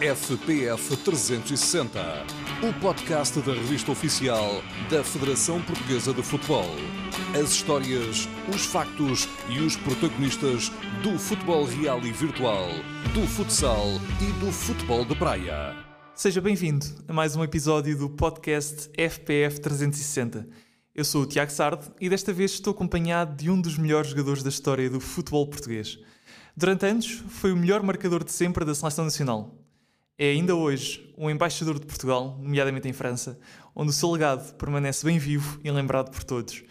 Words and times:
FPF 0.00 0.94
360, 0.94 1.98
o 2.62 2.80
podcast 2.80 3.40
da 3.40 3.54
revista 3.54 3.92
oficial 3.92 4.62
da 4.90 5.02
Federação 5.02 5.62
Portuguesa 5.62 6.12
de 6.12 6.22
Futebol. 6.22 6.68
As 7.34 7.50
histórias, 7.50 8.28
os 8.54 8.66
factos 8.66 9.26
e 9.48 9.58
os 9.58 9.74
protagonistas 9.76 10.70
do 11.02 11.18
futebol 11.18 11.64
real 11.64 11.98
e 12.00 12.12
virtual, 12.12 12.68
do 13.14 13.26
futsal 13.26 13.86
e 14.20 14.44
do 14.44 14.52
futebol 14.52 15.02
de 15.02 15.16
praia. 15.16 15.74
Seja 16.14 16.42
bem-vindo 16.42 16.84
a 17.08 17.14
mais 17.14 17.34
um 17.34 17.42
episódio 17.42 17.96
do 17.96 18.10
podcast 18.10 18.90
FPF 18.98 19.62
360. 19.62 20.46
Eu 20.94 21.06
sou 21.06 21.22
o 21.22 21.26
Tiago 21.26 21.50
Sardo 21.50 21.90
e 21.98 22.10
desta 22.10 22.34
vez 22.34 22.50
estou 22.50 22.72
acompanhado 22.72 23.34
de 23.34 23.50
um 23.50 23.58
dos 23.58 23.78
melhores 23.78 24.10
jogadores 24.10 24.42
da 24.42 24.50
história 24.50 24.90
do 24.90 25.00
futebol 25.00 25.46
português. 25.46 25.98
Durante 26.54 26.84
anos, 26.84 27.24
foi 27.28 27.50
o 27.50 27.56
melhor 27.56 27.82
marcador 27.82 28.22
de 28.22 28.32
sempre 28.32 28.62
da 28.62 28.74
Seleção 28.74 29.04
Nacional. 29.04 29.65
É 30.18 30.30
ainda 30.30 30.54
hoje 30.54 31.12
um 31.18 31.28
embaixador 31.28 31.78
de 31.78 31.84
Portugal, 31.84 32.38
nomeadamente 32.40 32.88
em 32.88 32.92
França, 32.94 33.38
onde 33.74 33.90
o 33.90 33.92
seu 33.92 34.10
legado 34.10 34.54
permanece 34.54 35.04
bem 35.04 35.18
vivo 35.18 35.60
e 35.62 35.70
lembrado 35.70 36.10
por 36.10 36.24
todos. 36.24 36.64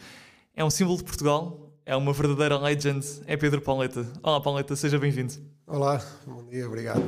É 0.55 0.65
um 0.65 0.69
símbolo 0.71 0.97
de 0.97 1.03
Portugal, 1.03 1.71
é 1.85 1.95
uma 1.95 2.11
verdadeira 2.11 2.57
legend, 2.57 3.05
é 3.27 3.37
Pedro 3.37 3.61
Pauleta. 3.61 4.03
Olá, 4.23 4.41
Pauleta, 4.41 4.75
seja 4.75 4.97
bem-vindo. 4.97 5.35
Olá, 5.67 6.03
bom 6.25 6.43
dia, 6.45 6.65
obrigado. 6.65 7.03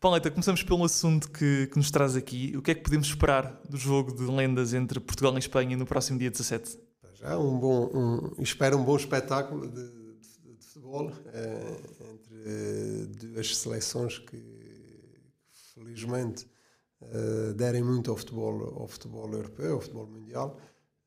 Pauleta, 0.00 0.32
começamos 0.32 0.64
pelo 0.64 0.82
assunto 0.82 1.30
que, 1.30 1.68
que, 1.68 1.76
nos 1.76 1.92
traz 1.92 2.16
aqui. 2.16 2.56
O 2.56 2.60
que 2.60 2.72
é 2.72 2.74
que 2.74 2.82
podemos 2.82 3.06
esperar 3.06 3.60
do 3.68 3.76
jogo 3.76 4.12
de 4.12 4.24
lendas 4.24 4.74
entre 4.74 4.98
Portugal 4.98 5.32
e 5.36 5.38
Espanha 5.38 5.76
no 5.76 5.86
próximo 5.86 6.18
dia 6.18 6.28
17? 6.28 6.76
Já 7.20 7.38
um 7.38 7.56
bom, 7.56 7.88
um, 7.94 8.42
espero 8.42 8.76
um 8.76 8.82
bom 8.82 8.96
espetáculo 8.96 9.68
de, 9.68 9.80
de, 9.80 10.58
de 10.58 10.66
futebol 10.66 11.12
é, 11.32 11.76
entre 12.12 13.06
duas 13.28 13.56
seleções 13.56 14.18
que 14.18 14.51
felizmente, 15.92 16.46
uh, 17.02 17.52
derem 17.54 17.82
muito 17.82 18.10
ao 18.10 18.16
futebol, 18.16 18.80
ao 18.80 18.88
futebol 18.88 19.30
europeu, 19.32 19.74
ao 19.74 19.80
futebol 19.80 20.06
mundial. 20.06 20.58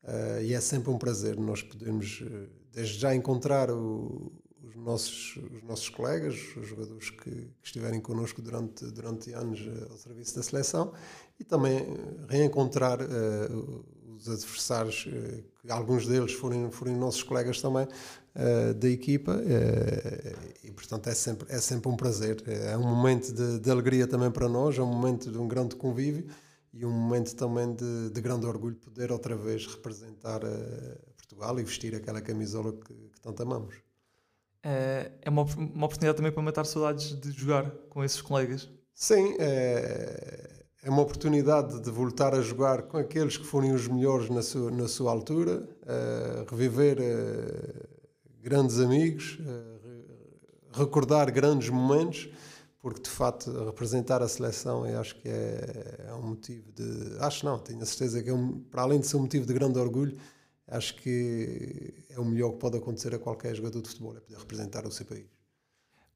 Uh, 0.02 0.40
e 0.42 0.54
é 0.54 0.60
sempre 0.60 0.90
um 0.90 0.98
prazer 0.98 1.36
nós 1.36 1.62
podermos, 1.62 2.20
uh, 2.20 2.48
desde 2.72 2.98
já, 2.98 3.14
encontrar 3.14 3.70
o, 3.70 4.32
os, 4.62 4.76
nossos, 4.76 5.36
os 5.52 5.62
nossos 5.64 5.88
colegas, 5.88 6.34
os 6.56 6.66
jogadores 6.68 7.10
que, 7.10 7.30
que 7.30 7.52
estiverem 7.64 8.00
connosco 8.00 8.40
durante, 8.40 8.84
durante 8.92 9.32
anos 9.32 9.60
ao 9.90 9.96
serviço 9.96 10.36
da 10.36 10.42
seleção 10.42 10.92
e 11.40 11.44
também 11.44 11.84
reencontrar 12.28 13.00
os 14.28 14.44
adversários, 14.44 15.04
que 15.60 15.70
alguns 15.70 16.06
deles 16.06 16.32
forem, 16.32 16.70
forem 16.70 16.96
nossos 16.96 17.22
colegas 17.22 17.60
também, 17.60 17.84
uh, 18.36 18.74
da 18.74 18.88
equipa 18.88 19.32
uh, 19.32 20.56
e 20.62 20.70
portanto 20.70 21.08
é 21.08 21.14
sempre, 21.14 21.46
é 21.50 21.58
sempre 21.58 21.88
um 21.88 21.96
prazer. 21.96 22.42
É 22.46 22.76
um 22.76 22.82
momento 22.82 23.32
de, 23.32 23.58
de, 23.58 23.70
alegria 23.70 24.06
também 24.06 24.30
para 24.30 24.48
nós, 24.48 24.78
é 24.78 24.82
um 24.82 24.86
momento 24.86 25.30
de 25.30 25.38
um 25.38 25.48
grande 25.48 25.74
convívio 25.74 26.26
e 26.72 26.84
um 26.84 26.90
momento 26.90 27.34
também 27.34 27.74
de, 27.74 28.10
de 28.10 28.20
grande 28.20 28.46
orgulho 28.46 28.76
poder 28.76 29.10
outra 29.10 29.34
vez 29.34 29.66
representar 29.66 30.40
Portugal 31.16 31.58
e 31.58 31.64
vestir 31.64 31.94
aquela 31.94 32.20
camisola 32.20 32.72
que, 32.72 32.92
que 32.92 33.20
tanto 33.20 33.42
amamos. 33.42 33.74
É, 34.62 35.12
é 35.22 35.30
uma, 35.30 35.42
uma 35.42 35.86
oportunidade 35.86 36.16
também 36.16 36.32
para 36.32 36.42
matar 36.42 36.66
saudades 36.66 37.18
de 37.18 37.30
jogar 37.30 37.70
com 37.88 38.04
esses 38.04 38.20
colegas. 38.20 38.68
Sim, 38.92 39.36
é, 39.38 40.55
é 40.86 40.88
uma 40.88 41.02
oportunidade 41.02 41.80
de 41.80 41.90
voltar 41.90 42.32
a 42.32 42.40
jogar 42.40 42.82
com 42.82 42.96
aqueles 42.96 43.36
que 43.36 43.44
forem 43.44 43.72
os 43.72 43.88
melhores 43.88 44.30
na 44.30 44.40
sua, 44.40 44.70
na 44.70 44.86
sua 44.86 45.10
altura, 45.10 45.68
reviver 46.48 47.00
grandes 48.40 48.78
amigos, 48.78 49.36
eh, 49.40 49.78
recordar 50.70 51.32
grandes 51.32 51.70
momentos, 51.70 52.30
porque 52.80 53.02
de 53.02 53.10
facto 53.10 53.50
representar 53.64 54.22
a 54.22 54.28
seleção 54.28 54.86
eu 54.86 55.00
acho 55.00 55.16
que 55.16 55.28
é, 55.28 56.04
é 56.06 56.14
um 56.14 56.22
motivo 56.22 56.70
de. 56.70 57.18
Acho 57.18 57.44
não, 57.44 57.58
tenho 57.58 57.82
a 57.82 57.86
certeza 57.86 58.22
que 58.22 58.30
é 58.30 58.32
um, 58.32 58.60
para 58.60 58.82
além 58.82 59.00
de 59.00 59.08
ser 59.08 59.16
um 59.16 59.22
motivo 59.22 59.44
de 59.44 59.52
grande 59.52 59.80
orgulho, 59.80 60.16
acho 60.68 60.94
que 61.02 61.94
é 62.10 62.20
o 62.20 62.24
melhor 62.24 62.52
que 62.52 62.58
pode 62.58 62.76
acontecer 62.76 63.12
a 63.12 63.18
qualquer 63.18 63.56
jogador 63.56 63.82
de 63.82 63.88
futebol, 63.88 64.16
é 64.16 64.20
poder 64.20 64.38
representar 64.38 64.86
o 64.86 64.92
seu 64.92 65.04
país. 65.04 65.35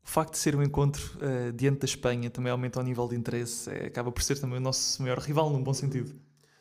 O 0.03 0.09
facto 0.09 0.33
de 0.33 0.39
ser 0.39 0.57
um 0.57 0.63
encontro 0.63 1.03
uh, 1.19 1.53
diante 1.53 1.81
da 1.81 1.85
Espanha 1.85 2.31
também 2.31 2.51
aumenta 2.51 2.81
o 2.81 2.83
nível 2.83 3.07
de 3.07 3.17
interesse, 3.17 3.71
é, 3.71 3.87
acaba 3.87 4.11
por 4.11 4.23
ser 4.23 4.39
também 4.39 4.59
o 4.59 4.61
nosso 4.61 5.01
maior 5.03 5.19
rival, 5.19 5.51
num 5.51 5.63
bom 5.63 5.75
sentido. 5.75 6.15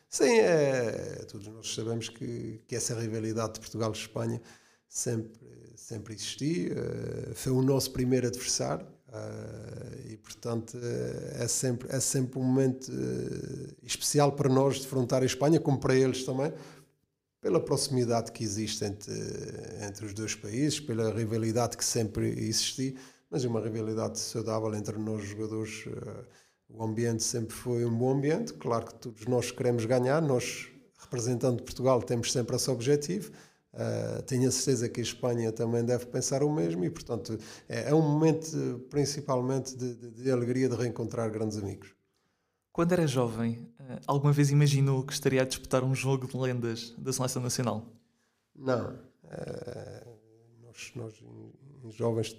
Sim, 0.08 0.38
é, 0.40 1.24
todos 1.30 1.46
nós 1.46 1.72
sabemos 1.74 2.08
que, 2.08 2.60
que 2.66 2.74
essa 2.74 2.98
rivalidade 2.98 3.54
de 3.54 3.60
Portugal 3.60 3.92
e 3.92 3.96
Espanha 3.96 4.40
sempre, 4.88 5.40
sempre 5.76 6.14
existi, 6.14 6.70
uh, 6.72 7.34
foi 7.34 7.52
o 7.52 7.62
nosso 7.62 7.92
primeiro 7.92 8.26
adversário 8.26 8.86
uh, 9.08 10.10
e, 10.10 10.16
portanto, 10.16 10.78
é, 11.38 11.46
sempre, 11.48 11.88
é 11.90 12.00
sempre 12.00 12.38
um 12.38 12.42
momento 12.42 12.92
especial 13.82 14.32
para 14.32 14.48
nós 14.48 14.80
de 14.80 14.86
frontar 14.86 15.22
a 15.22 15.26
Espanha, 15.26 15.60
como 15.60 15.78
para 15.78 15.94
eles 15.94 16.24
também, 16.24 16.52
pela 17.40 17.58
proximidade 17.58 18.32
que 18.32 18.44
existe 18.44 18.84
entre, 18.84 19.14
entre 19.80 20.04
os 20.04 20.12
dois 20.12 20.34
países, 20.34 20.78
pela 20.78 21.12
rivalidade 21.12 21.76
que 21.76 21.84
sempre 21.84 22.28
existiu, 22.28 22.94
mas 23.30 23.44
é 23.44 23.48
uma 23.48 23.60
rivalidade 23.60 24.18
saudável 24.18 24.74
entre 24.74 24.98
nós 24.98 25.22
jogadores. 25.24 25.84
o 26.68 26.82
ambiente 26.82 27.22
sempre 27.22 27.54
foi 27.54 27.84
um 27.84 27.96
bom 27.96 28.12
ambiente, 28.12 28.52
claro 28.54 28.86
que 28.86 28.94
todos 28.94 29.26
nós 29.26 29.50
queremos 29.50 29.84
ganhar, 29.84 30.20
nós 30.20 30.68
representando 30.98 31.62
Portugal 31.62 32.02
temos 32.02 32.32
sempre 32.32 32.56
esse 32.56 32.70
objetivo, 32.70 33.30
Uh, 33.72 34.20
tenho 34.22 34.48
a 34.48 34.50
certeza 34.50 34.88
que 34.88 34.98
a 34.98 35.02
Espanha 35.02 35.52
também 35.52 35.84
deve 35.84 36.04
pensar 36.06 36.42
o 36.42 36.52
mesmo 36.52 36.84
e, 36.84 36.90
portanto, 36.90 37.38
é, 37.68 37.90
é 37.90 37.94
um 37.94 38.02
momento 38.02 38.84
principalmente 38.90 39.76
de, 39.76 39.94
de, 39.94 40.10
de, 40.10 40.30
alegria 40.30 40.68
de 40.68 40.74
reencontrar 40.74 41.30
grandes 41.30 41.56
amigos. 41.56 41.94
Quando 42.72 42.92
era 42.92 43.06
jovem, 43.06 43.72
uh, 43.78 44.00
alguma 44.08 44.32
vez 44.32 44.50
imaginou 44.50 45.04
que 45.04 45.12
estaria 45.12 45.42
a 45.42 45.44
disputar 45.44 45.84
um 45.84 45.94
jogo 45.94 46.26
de 46.26 46.36
lendas 46.36 46.92
da 46.98 47.12
Seleção 47.12 47.40
Nacional? 47.40 47.86
Não. 48.56 48.98
Uh, 49.22 50.18
nós, 50.64 50.92
nós, 50.96 51.94
jovens, 51.94 52.36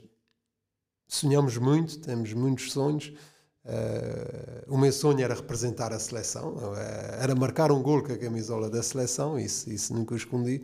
sonhamos 1.15 1.57
muito, 1.57 1.99
temos 1.99 2.33
muitos 2.33 2.71
sonhos. 2.71 3.13
o 4.67 4.77
meu 4.77 4.91
sonho 4.91 5.21
era 5.21 5.33
representar 5.33 5.93
a 5.93 5.99
seleção, 5.99 6.55
era 7.19 7.35
marcar 7.35 7.71
um 7.71 7.81
gol 7.81 8.03
com 8.03 8.13
a 8.13 8.17
camisola 8.17 8.69
da 8.69 8.81
seleção, 8.81 9.39
isso, 9.39 9.69
isso 9.69 9.93
nunca 9.93 10.13
o 10.13 10.17
escondi. 10.17 10.63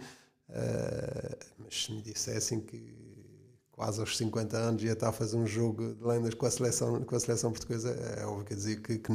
Uh, 0.49 1.45
mas 1.57 1.83
se 1.83 1.91
me 1.91 2.01
dissessem 2.01 2.61
que 2.61 2.95
quase 3.71 3.99
aos 3.99 4.17
50 4.17 4.57
anos 4.57 4.83
ia 4.83 4.93
estar 4.93 5.09
a 5.09 5.11
fazer 5.11 5.37
um 5.37 5.45
jogo 5.45 5.93
de 5.93 6.03
lendas 6.03 6.33
com 6.33 6.45
a 6.45 6.51
seleção, 6.51 7.03
com 7.03 7.15
a 7.15 7.19
seleção 7.19 7.51
portuguesa, 7.51 7.91
é 8.17 8.25
óbvio 8.25 8.45
que 8.45 8.55
dizer 8.55 8.81
que, 8.81 8.97
que, 8.97 9.13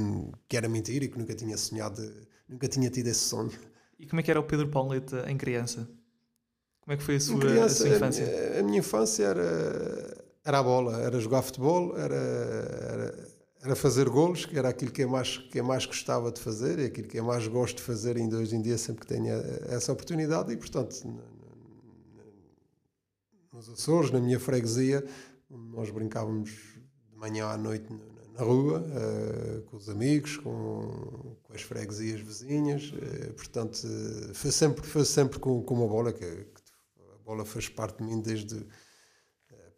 que, 0.49 0.57
era 0.57 0.69
mentira 0.69 1.05
e 1.05 1.09
que 1.09 1.19
nunca 1.19 1.35
tinha 1.35 1.57
sonhado, 1.57 2.01
nunca 2.49 2.69
tinha 2.69 2.89
tido 2.91 3.09
esse 3.09 3.21
sonho. 3.21 3.51
E 3.99 4.07
como 4.07 4.21
é 4.21 4.23
que 4.23 4.31
era 4.31 4.39
o 4.39 4.45
Pedro 4.45 4.69
Pauleta 4.69 5.25
em 5.29 5.37
criança? 5.37 5.89
Como 6.83 6.95
é 6.95 6.97
que 6.97 7.03
foi 7.03 7.17
a 7.17 7.21
sua, 7.21 7.41
criança, 7.41 7.65
a 7.65 7.69
sua 7.69 7.89
infância? 7.89 8.55
A, 8.57 8.61
a, 8.61 8.63
minha 8.63 8.79
infância 8.79 9.25
era, 9.25 10.22
era 10.45 10.59
a 10.59 10.63
bola, 10.63 11.01
era 11.01 11.19
jogar 11.21 11.43
futebol, 11.43 11.97
era, 11.97 12.15
era, 12.15 13.29
era 13.63 13.77
fazer 13.77 14.09
golos, 14.09 14.45
que 14.45 14.59
era 14.59 14.69
aquilo 14.69 14.91
que 14.91 15.03
eu, 15.03 15.09
mais, 15.09 15.39
que 15.39 15.61
eu 15.61 15.65
mais 15.65 15.87
gostava 15.87 16.33
de 16.33 16.41
fazer 16.41 16.79
e 16.81 16.85
aquilo 16.87 17.09
que 17.09 17.19
eu 17.19 17.25
mais 17.25 17.47
gosto 17.47 17.77
de 17.77 17.83
fazer 17.83 18.17
ainda 18.17 18.37
hoje 18.37 18.57
em 18.57 18.63
dia, 18.63 18.77
sempre 18.77 19.03
que 19.03 19.07
tenho 19.07 19.29
essa 19.69 19.93
oportunidade. 19.93 20.53
E, 20.53 20.57
portanto, 20.57 20.95
nos 23.53 23.69
Açores, 23.69 24.11
na 24.11 24.21
minha 24.21 24.41
freguesia, 24.41 25.05
nós 25.49 25.91
brincávamos 25.91 26.51
de 26.51 27.17
manhã 27.17 27.47
à 27.47 27.57
noite 27.57 27.87
na 28.35 28.43
rua, 28.43 28.81
uh, 28.81 29.63
com 29.63 29.77
os 29.77 29.89
amigos, 29.89 30.39
com, 30.39 31.37
com, 31.43 31.53
as 31.55 31.63
freguesias 31.63 32.21
vizinhas. 32.21 32.93
Uh, 32.93 33.33
portanto, 33.35 33.79
foi 34.35 34.51
sempre, 34.51 34.87
foi 34.87 35.05
sempre 35.05 35.39
com, 35.39 35.63
com 35.63 35.75
uma 35.75 35.87
bola, 35.87 36.13
que, 36.13 36.25
que 36.25 36.63
a 37.15 37.19
bola 37.25 37.45
fez 37.45 37.69
parte 37.69 37.99
de 37.99 38.05
mim 38.05 38.21
desde 38.21 38.67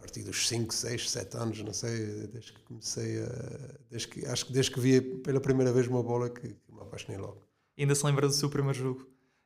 partir 0.05 0.23
dos 0.23 0.47
5, 0.47 0.75
6, 0.75 1.11
7 1.11 1.37
anos, 1.39 1.63
não 1.63 1.73
sei, 1.73 2.27
desde 2.27 2.53
que 2.53 2.63
comecei 2.63 3.23
a. 3.23 3.79
Desde 3.91 4.09
que, 4.09 4.27
acho 4.27 4.47
que 4.47 4.53
desde 4.53 4.71
que 4.71 4.79
vi 4.79 5.01
pela 5.01 5.41
primeira 5.41 5.73
vez 5.73 5.87
uma 5.87 6.03
bola 6.03 6.29
que, 6.29 6.49
que 6.49 6.73
me 6.73 6.81
apaixonei 6.81 7.19
logo. 7.19 7.41
E 7.77 7.83
ainda 7.83 7.95
se 7.95 8.05
lembra 8.05 8.29
do 8.29 8.33
seu 8.35 8.51
primeiro 8.51 8.79
jogo? 8.79 9.01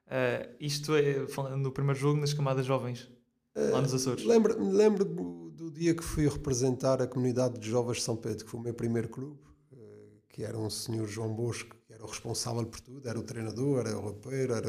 Uh, 0.06 0.52
isto 0.58 0.96
é, 0.96 1.26
falando 1.28 1.62
do 1.62 1.70
primeiro 1.70 1.99
jogo 1.99 2.20
nas 2.20 2.32
camadas 2.34 2.66
jovens, 2.66 3.08
uh, 3.55 3.72
lá 3.72 3.81
nos 3.81 3.94
Açores. 3.94 4.25
Lembro, 4.25 4.60
lembro 4.60 5.05
do 5.05 5.70
dia 5.70 5.94
que 5.94 6.02
fui 6.02 6.26
representar 6.26 7.00
a 7.00 7.06
comunidade 7.06 7.58
de 7.61 7.70
jovens 7.70 7.99
de 7.99 8.02
São 8.02 8.16
Pedro, 8.16 8.44
que 8.44 8.50
foi 8.50 8.58
o 8.58 8.62
meu 8.62 8.75
primeiro 8.75 9.08
clube, 9.08 9.38
uh, 9.72 10.20
que 10.28 10.43
era 10.43 10.58
um 10.58 10.69
senhor 10.69 11.06
João 11.06 11.32
Bosco, 11.32 11.76
que 11.87 11.93
era 11.93 12.02
o 12.02 12.08
responsável 12.08 12.66
por 12.66 12.81
tudo, 12.81 13.08
era 13.08 13.19
o 13.19 13.22
treinador, 13.22 13.87
era 13.87 13.96
o 13.96 14.00
roupeiro, 14.00 14.54
era, 14.54 14.69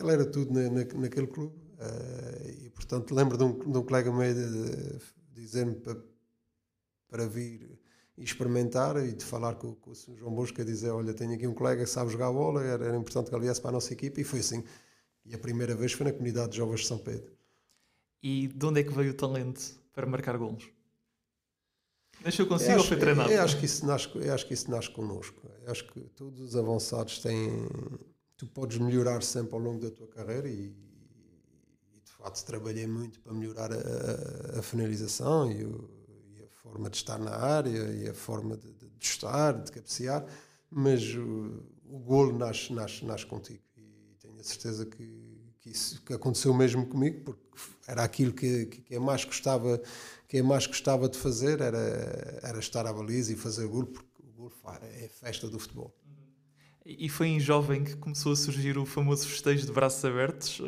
ele 0.00 0.10
era 0.10 0.24
tudo 0.24 0.52
na, 0.52 0.62
na, 0.62 0.84
naquele 0.94 1.28
clube. 1.28 1.54
e 2.60 2.70
portanto 2.70 3.14
lembro 3.14 3.38
de 3.38 3.44
um, 3.44 3.56
de 3.56 3.78
um 3.78 3.82
colega 3.82 4.12
meu 4.12 4.34
de, 4.34 4.98
dizer-me 5.48 5.74
para, 5.74 5.96
para 7.08 7.26
vir 7.26 7.78
e 8.16 8.24
experimentar 8.24 8.96
e 9.04 9.12
de 9.12 9.24
falar 9.24 9.54
com, 9.54 9.74
com 9.74 9.90
o 9.90 9.94
Sr. 9.94 10.16
João 10.16 10.34
Bosco 10.34 10.60
a 10.60 10.64
dizer, 10.64 10.90
olha, 10.90 11.14
tenho 11.14 11.34
aqui 11.34 11.46
um 11.46 11.54
colega 11.54 11.84
que 11.84 11.90
sabe 11.90 12.10
jogar 12.10 12.32
bola, 12.32 12.62
era, 12.62 12.86
era 12.86 12.96
importante 12.96 13.30
que 13.30 13.34
ele 13.34 13.44
viesse 13.44 13.60
para 13.60 13.70
a 13.70 13.72
nossa 13.72 13.92
equipe 13.92 14.20
e 14.20 14.24
foi 14.24 14.40
assim. 14.40 14.64
E 15.24 15.34
a 15.34 15.38
primeira 15.38 15.74
vez 15.74 15.92
foi 15.92 16.06
na 16.06 16.12
comunidade 16.12 16.52
de 16.52 16.56
jovens 16.58 16.80
de 16.80 16.86
São 16.86 16.98
Pedro. 16.98 17.32
E 18.22 18.48
de 18.48 18.66
onde 18.66 18.80
é 18.80 18.84
que 18.84 18.92
veio 18.92 19.12
o 19.12 19.14
talento 19.14 19.60
para 19.92 20.06
marcar 20.06 20.36
golos? 20.36 20.68
Nasceu 22.24 22.46
consigo 22.46 22.78
ou 22.78 22.84
foi 22.84 22.96
treinado? 22.96 23.30
Eu 23.30 23.42
acho, 23.42 23.58
que 23.58 23.66
isso 23.66 23.86
nasce, 23.86 24.10
eu 24.14 24.34
acho 24.34 24.46
que 24.46 24.54
isso 24.54 24.70
nasce 24.70 24.90
connosco. 24.90 25.40
Eu 25.64 25.70
acho 25.70 25.86
que 25.86 26.00
todos 26.16 26.40
os 26.40 26.56
avançados 26.56 27.20
têm. 27.20 27.68
Tu 28.36 28.46
podes 28.46 28.78
melhorar 28.78 29.22
sempre 29.22 29.54
ao 29.54 29.60
longo 29.60 29.80
da 29.80 29.90
tua 29.90 30.08
carreira 30.08 30.48
e, 30.48 30.74
facto 32.18 32.44
trabalhei 32.44 32.86
muito 32.86 33.20
para 33.20 33.32
melhorar 33.32 33.70
a, 33.72 34.58
a 34.58 34.62
finalização 34.62 35.50
e, 35.50 35.64
o, 35.64 35.88
e, 36.36 36.42
a 36.42 36.48
forma 36.48 36.90
de 36.90 36.96
estar 36.96 37.18
na 37.18 37.34
área 37.34 37.92
e 37.92 38.08
a 38.08 38.14
forma 38.14 38.56
de, 38.56 38.72
de, 38.72 38.88
de 38.88 39.04
estar, 39.04 39.52
de 39.52 39.70
cabecear, 39.70 40.26
mas 40.70 41.02
o, 41.14 41.62
o 41.86 41.98
golo 41.98 42.36
nasce, 42.36 42.72
nasce, 42.72 43.04
nasce 43.04 43.24
contigo 43.24 43.62
e 43.76 44.16
tenho 44.20 44.38
a 44.38 44.44
certeza 44.44 44.84
que, 44.84 45.54
que 45.60 45.70
isso 45.70 46.02
que 46.02 46.12
aconteceu 46.12 46.52
mesmo 46.52 46.86
comigo, 46.86 47.24
porque 47.24 47.48
era 47.86 48.02
aquilo 48.02 48.32
que, 48.32 48.66
que, 48.66 48.80
que 48.82 48.94
eu 48.94 49.00
mais 49.00 49.24
gostava 49.24 49.80
que 50.28 50.36
eu 50.36 50.44
mais 50.44 50.66
gostava 50.66 51.08
de 51.08 51.16
fazer 51.16 51.60
era, 51.60 52.40
era 52.42 52.58
estar 52.58 52.86
à 52.86 52.92
baliza 52.92 53.32
e 53.32 53.36
fazer 53.36 53.66
gol, 53.66 53.86
porque 53.86 54.22
o 54.22 54.32
gol 54.32 54.52
é 54.82 55.06
a 55.06 55.08
festa 55.08 55.48
do 55.48 55.58
futebol. 55.58 55.94
E 56.90 57.06
foi 57.06 57.26
em 57.26 57.38
jovem 57.38 57.84
que 57.84 57.94
começou 57.96 58.32
a 58.32 58.36
surgir 58.36 58.78
o 58.78 58.86
famoso 58.86 59.28
festejo 59.28 59.66
de 59.66 59.72
braços 59.72 60.02
abertos. 60.02 60.62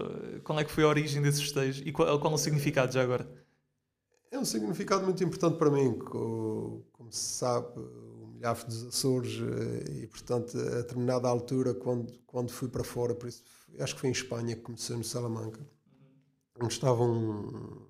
Qual 0.44 0.58
é 0.60 0.64
que 0.64 0.70
foi 0.70 0.84
a 0.84 0.88
origem 0.88 1.22
desse 1.22 1.40
festejo 1.40 1.82
e 1.82 1.90
qual, 1.90 2.20
qual 2.20 2.32
é 2.32 2.34
o 2.34 2.38
significado 2.38 2.92
já 2.92 3.02
agora? 3.02 3.26
É 4.30 4.38
um 4.38 4.44
significado 4.44 5.02
muito 5.02 5.24
importante 5.24 5.56
para 5.56 5.70
mim. 5.70 5.98
Como 5.98 7.10
se 7.10 7.38
sabe, 7.38 7.80
o 7.80 8.26
milhafo 8.34 8.66
dos 8.66 8.84
Açores 8.84 9.40
eh, 9.40 10.02
e, 10.02 10.06
portanto, 10.08 10.58
a 10.58 10.82
determinada 10.82 11.26
altura, 11.26 11.72
quando, 11.72 12.12
quando 12.26 12.52
fui 12.52 12.68
para 12.68 12.84
fora, 12.84 13.14
por 13.14 13.26
isso, 13.26 13.42
acho 13.78 13.94
que 13.94 14.00
foi 14.02 14.10
em 14.10 14.12
Espanha 14.12 14.54
que 14.54 14.62
comecei 14.62 14.94
no 14.94 15.02
Salamanca, 15.02 15.66
onde 16.60 16.74
estava 16.74 17.02
um, 17.02 17.80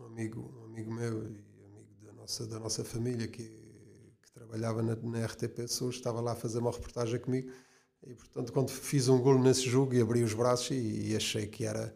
um 0.00 0.04
amigo, 0.06 0.52
um 0.58 0.64
amigo 0.64 0.90
meu 0.90 1.22
e 1.22 1.26
amigo 1.26 1.44
da 2.02 2.12
nossa, 2.14 2.46
da 2.46 2.58
nossa 2.58 2.82
família 2.82 3.28
que 3.28 3.61
trabalhava 4.52 4.82
na, 4.82 4.94
na 4.96 5.24
RTP 5.24 5.66
Sul, 5.66 5.90
estava 5.90 6.20
lá 6.20 6.32
a 6.32 6.36
fazer 6.36 6.58
uma 6.58 6.70
reportagem 6.70 7.18
comigo 7.18 7.50
e 8.06 8.14
portanto 8.14 8.52
quando 8.52 8.70
fiz 8.70 9.08
um 9.08 9.18
golo 9.18 9.42
nesse 9.42 9.62
jogo 9.62 9.94
e 9.94 10.00
abri 10.00 10.22
os 10.22 10.34
braços 10.34 10.70
e, 10.70 11.10
e 11.10 11.16
achei 11.16 11.46
que 11.46 11.64
era 11.64 11.94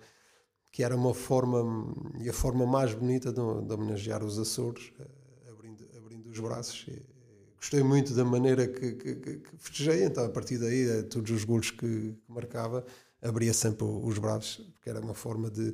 que 0.73 0.83
era 0.83 0.95
uma 0.95 1.15
forma 1.15 1.95
e 2.19 2.29
a 2.29 2.33
forma 2.33 2.67
mais 2.67 2.95
bonita 2.95 3.31
de, 3.31 3.37
de 3.37 3.75
homenagear 3.75 4.23
os 4.25 4.39
Açores 4.39 4.93
eh, 4.99 5.51
abrindo, 5.51 5.87
abrindo 5.97 6.31
os 6.31 6.39
braços 6.39 6.87
e, 6.89 7.03
gostei 7.57 7.83
muito 7.83 8.15
da 8.15 8.25
maneira 8.25 8.69
que, 8.69 8.93
que, 8.93 9.15
que, 9.17 9.43
festejei 9.59 10.05
então 10.05 10.25
a 10.25 10.29
partir 10.29 10.59
daí 10.59 10.89
eh, 10.89 11.03
todos 11.03 11.31
os 11.31 11.45
golos 11.45 11.71
que, 11.71 11.79
que 11.79 12.33
marcava 12.33 12.85
abria 13.21 13.53
sempre 13.53 13.85
os 13.85 14.19
braços 14.19 14.65
porque 14.73 14.89
era 14.89 15.01
uma 15.01 15.15
forma 15.15 15.51
de, 15.51 15.73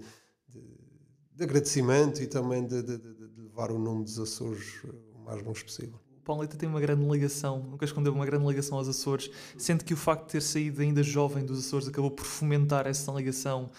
de 0.49 0.83
de 1.35 1.45
agradecimento 1.45 2.23
e 2.23 2.27
também 2.27 2.67
de, 2.67 2.83
de, 2.83 3.01
levar 3.39 3.73
o 3.73 3.79
nome 3.79 4.05
dos 4.05 4.19
Açores 4.19 4.85
o 5.15 5.19
mais 5.25 5.43
longe 5.43 5.65
possível. 5.65 5.99
Pauleta 6.25 6.57
tem 6.57 6.69
uma 6.69 6.81
grande 6.81 7.05
ligação, 7.05 7.63
nunca 7.63 7.85
escondeu 7.85 8.13
uma 8.13 8.25
grande 8.25 8.47
ligação 8.47 8.79
aos 8.79 8.89
Açores, 8.89 9.31
sente 9.59 9.85
que 9.85 9.93
o 9.93 9.97
facto 9.97 10.27
de 10.27 10.33
ter 10.33 10.43
saído 10.43 10.81
ainda 10.81 11.03
jovem 11.03 11.45
dos 11.45 11.67
Açores 11.67 11.89
acabou 11.89 12.11
por 12.11 12.25
fomentar 12.25 12.87
essa 12.87 13.11
ligação, 13.13 13.71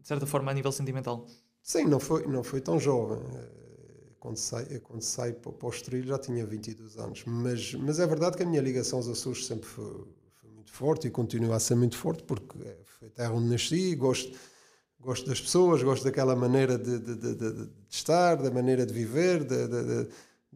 de 0.00 0.06
certa 0.06 0.26
forma, 0.26 0.50
a 0.50 0.54
nível 0.54 0.72
sentimental? 0.72 1.26
Sim, 1.62 1.84
não 1.84 2.00
foi, 2.00 2.26
não 2.26 2.42
foi 2.42 2.60
tão 2.60 2.78
jovem. 2.78 3.18
Eh, 3.34 4.12
quando 4.18 4.36
sai, 4.36 4.64
quando 4.80 5.02
sai 5.02 5.32
para, 5.32 5.52
o 5.60 5.70
Estoril 5.70 6.02
já 6.02 6.18
tinha 6.18 6.44
22 6.46 6.96
anos, 6.96 7.24
mas, 7.26 7.74
mas 7.74 7.98
é 8.00 8.06
verdade 8.06 8.36
que 8.36 8.42
a 8.42 8.46
minha 8.46 8.62
ligação 8.62 8.98
aos 8.98 9.08
Açores 9.08 9.46
sempre 9.46 9.66
foi, 9.66 10.06
foi 10.40 10.50
muito 10.50 10.72
forte 10.72 11.06
e 11.06 11.10
continua 11.10 11.56
a 11.56 11.60
ser 11.60 11.74
muito 11.74 11.96
forte 11.96 12.22
porque 12.22 12.58
é, 12.62 12.78
foi 12.84 13.08
a 13.08 13.10
terra 13.10 13.32
onde 13.32 13.48
nasci, 13.48 13.94
gosto 13.94 14.32
gosto 15.00 15.28
das 15.28 15.40
pessoas, 15.40 15.82
gosto 15.82 16.04
daquela 16.04 16.34
maneira 16.34 16.76
de, 16.76 16.98
de, 16.98 17.14
de, 17.14 17.34
de 17.34 17.68
estar, 17.88 18.36
da 18.36 18.50
maneira 18.50 18.84
de 18.84 18.92
viver, 18.92 19.44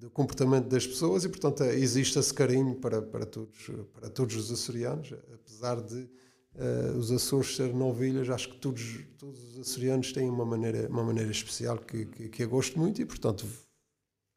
do 0.03 0.11
comportamento 0.11 0.67
das 0.67 0.85
pessoas 0.85 1.25
e, 1.25 1.29
portanto, 1.29 1.63
existe 1.63 2.19
esse 2.19 2.35
carinho 2.35 2.75
para, 2.75 3.01
para, 3.01 3.25
todos, 3.25 3.71
para 3.95 4.11
todos 4.11 4.35
os 4.35 4.51
açorianos, 4.51 5.15
apesar 5.33 5.81
de 5.81 6.09
uh, 6.57 6.99
os 6.99 7.13
Açores 7.13 7.55
serem 7.55 7.77
novilhas, 7.77 8.29
acho 8.29 8.49
que 8.49 8.59
todos, 8.59 8.99
todos 9.17 9.41
os 9.55 9.61
açorianos 9.61 10.13
têm 10.13 10.29
uma 10.29 10.45
maneira, 10.45 10.89
uma 10.89 11.05
maneira 11.05 11.31
especial 11.31 11.79
que, 11.79 12.05
que, 12.07 12.29
que 12.29 12.43
eu 12.43 12.49
gosto 12.49 12.77
muito 12.81 13.01
e, 13.01 13.05
portanto, 13.05 13.47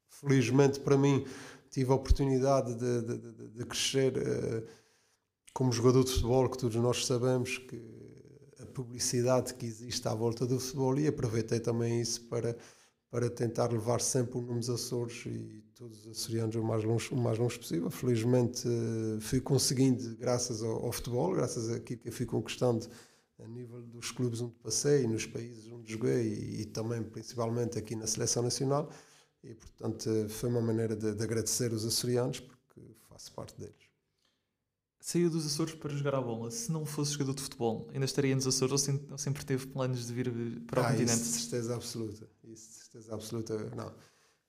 felizmente 0.08 0.80
para 0.80 0.96
mim, 0.96 1.26
tive 1.72 1.92
a 1.92 1.96
oportunidade 1.96 2.76
de, 2.76 3.48
de 3.50 3.66
crescer 3.66 4.16
uh, 4.20 4.68
como 5.52 5.72
jogador 5.72 6.04
de 6.04 6.12
futebol, 6.12 6.48
que 6.48 6.60
todos 6.60 6.76
nós 6.76 7.08
sabemos 7.08 7.58
que 7.58 8.06
publicidade 8.72 9.54
que 9.54 9.66
existe 9.66 10.08
à 10.08 10.14
volta 10.14 10.46
do 10.46 10.60
futebol 10.60 11.00
e 11.00 11.08
aproveitei 11.08 11.60
também 11.60 12.02
isso 12.02 12.22
para, 12.26 12.56
para 13.10 13.30
tentar 13.30 13.72
levar 13.72 14.02
sempre 14.02 14.38
o 14.38 14.42
nome 14.42 14.60
dos 14.60 14.70
Açores 14.70 15.26
e 15.26 15.64
todos 15.76 16.06
os 16.06 16.12
açorianos 16.12 16.56
o 16.56 16.64
mais 16.64 16.84
longe, 16.84 17.14
o 17.14 17.18
mais 17.18 17.38
longe 17.38 17.58
possível. 17.58 17.90
Felizmente 17.90 18.68
eh, 18.68 19.20
fui 19.20 19.40
conseguindo, 19.40 20.16
graças 20.18 20.64
ao, 20.64 20.86
ao 20.86 20.92
futebol, 20.92 21.34
graças 21.34 21.70
àquilo 21.70 22.00
que 22.02 22.10
eu 22.10 22.14
fui 22.14 22.26
conquistando 22.26 22.88
a 23.40 23.48
nível 23.48 23.82
dos 23.82 24.12
clubes 24.12 24.42
onde 24.42 24.56
passei, 24.56 25.06
nos 25.08 25.26
países 25.26 25.70
onde 25.72 25.92
joguei 25.92 26.28
e, 26.28 26.62
e 26.62 26.66
também 26.66 27.04
principalmente 27.04 27.78
aqui 27.78 27.96
na 27.96 28.08
Seleção 28.08 28.44
Nacional. 28.44 28.90
E, 29.44 29.54
portanto, 29.54 30.10
foi 30.30 30.50
uma 30.50 30.62
maneira 30.62 30.96
de, 30.96 31.14
de 31.14 31.24
agradecer 31.24 31.72
os 31.72 31.86
açorianos, 31.86 32.40
porque 32.40 32.82
faço 33.10 33.32
parte 33.34 33.60
deles 33.60 33.86
saiu 35.06 35.30
dos 35.30 35.46
Açores 35.46 35.76
para 35.76 35.96
jogar 35.96 36.16
a 36.16 36.22
bola. 36.22 36.50
Se 36.50 36.72
não 36.72 36.84
fosse 36.84 37.12
jogador 37.12 37.36
de 37.36 37.44
futebol, 37.44 37.88
ainda 37.94 38.06
estaria 38.06 38.34
nos 38.34 38.48
Açores 38.48 38.72
ou 38.72 38.78
sempre, 38.80 39.12
ou 39.12 39.18
sempre 39.20 39.46
teve 39.46 39.68
planos 39.68 40.08
de 40.08 40.12
vir 40.12 40.32
para 40.66 40.82
o 40.82 40.84
ah, 40.84 40.88
continente? 40.88 41.22
Isso 41.22 41.42
certeza 41.42 41.76
absoluta. 41.76 42.28
Isso 42.44 42.85
certeza 42.96 43.14
absoluta, 43.14 43.58
não. 43.76 43.88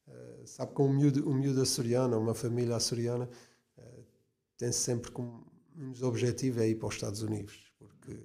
Uh, 0.06 0.46
sabe 0.46 0.74
que 0.74 0.82
um 0.82 0.92
miúdo, 0.92 1.28
um 1.28 1.34
miúdo 1.34 1.60
açoriano, 1.60 2.18
uma 2.18 2.34
família 2.34 2.76
açoriana, 2.76 3.28
uh, 3.76 4.04
tem 4.56 4.70
sempre 4.70 5.10
como 5.10 5.44
um 5.76 5.90
dos 5.90 6.02
objetivos 6.02 6.62
é 6.62 6.68
ir 6.68 6.76
para 6.76 6.88
os 6.88 6.94
Estados 6.94 7.22
Unidos, 7.22 7.72
porque 7.78 8.16